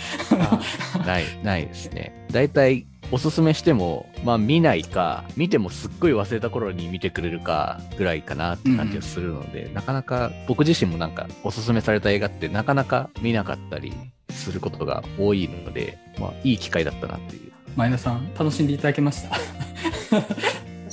[1.06, 2.12] ない、ないですね。
[2.30, 13.94] 大体、おすすめしても、まあ見ないか、見てもすっごい忘れた頃に見てくれるかぐらいかなって感じがするので、なかなか僕自身もなんかおすすめされた映画ってなかなか見なかったり
[14.30, 17.52] することが多いので、まあいい機会だったなっていう。
[17.76, 19.38] 前田さん楽しんでいただけました。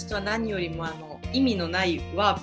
[0.05, 2.41] 私は何よりもあの意味のないワー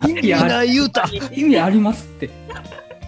[0.00, 2.30] プ 意味あり言うた 意味ありますって。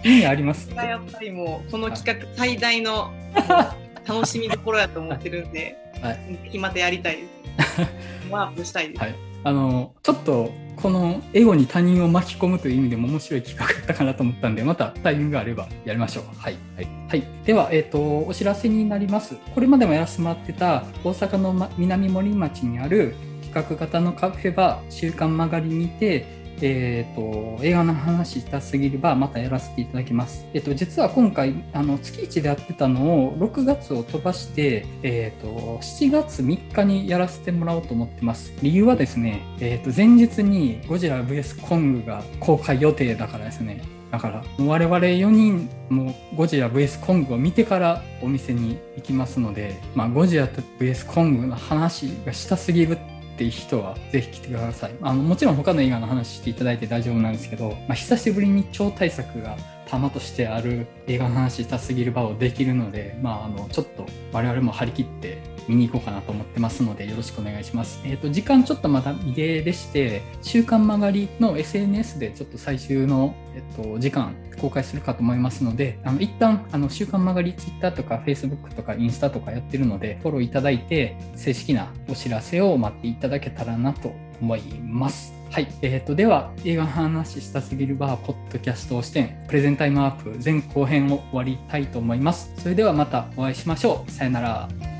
[0.03, 3.11] 意味ありますっやっぱりもうこの企画最大の
[4.07, 7.81] 楽しみどころやと思ってるんで、はぜひまたやりたいです。
[8.29, 9.01] ワープしたいです。
[9.01, 10.51] はいあの、ちょっと、
[10.81, 16.23] このエゴに他人を巻き込むという意味でも面白い企画だったかなと思ったんで、またタイミングがあればやりましょう。
[16.37, 16.57] はい。
[16.75, 16.87] はい。
[17.09, 17.23] はい。
[17.45, 19.37] では、えっ、と、お知らせになります。
[19.55, 30.45] これまでもやらせてもらってた、大阪の、ま、南森町にある企画型のカフェバー、週刊曲がりにて、えっ、と、映画の話したすぎれば、またやらせていただきます。
[30.53, 35.47] えっ、と、実は今回、あの、月1でやってたのを、6月を飛ばして、えっ、と、
[35.81, 38.53] 7月3日にやらせてもらおうと思ってます。
[38.61, 43.81] 理由はですね、えっ、と、前日にゴジラ VS コングが公開予定だからですね。
[44.11, 54.95] だから、我々4人もゴジラ VS コングを見てからお店に行きますので、まあ、ゴジラ VS コングの話がしたすぎるってっていう人はぜひ来てください。
[54.99, 59.55] あの、もちろん他の映画の話していただいて大丈夫なんですけど、まあ、久しぶりに超大作が
[59.87, 68.01] 玉としてある映画の話したすぎる場をできるので、まあ、あの、ちょっと我々も張り切って見に行こうかなと思ってますので、よろしくお願いします。
[68.05, 85.33] えっ、と、時間ちょっとまだ未定でして、週刊曲がりの SNS でちょっと最終の、えっと、時間公開するかと思いますので、あの、一旦、あの、週刊曲がり Twitter とか Facebook とかインスタとかやってるので、フォローいただいて、正式なお知らせを待っていただけたらなと思います。
[85.51, 85.67] はい。
[85.81, 92.51] えー、と、では、映画の話したすぎるバー、ポッドキャストを視点、プレゼンタイムアップ前後編を終わりたいと思います。
[92.57, 94.11] それではまたお会いしましょう。
[94.11, 94.96] さよなら。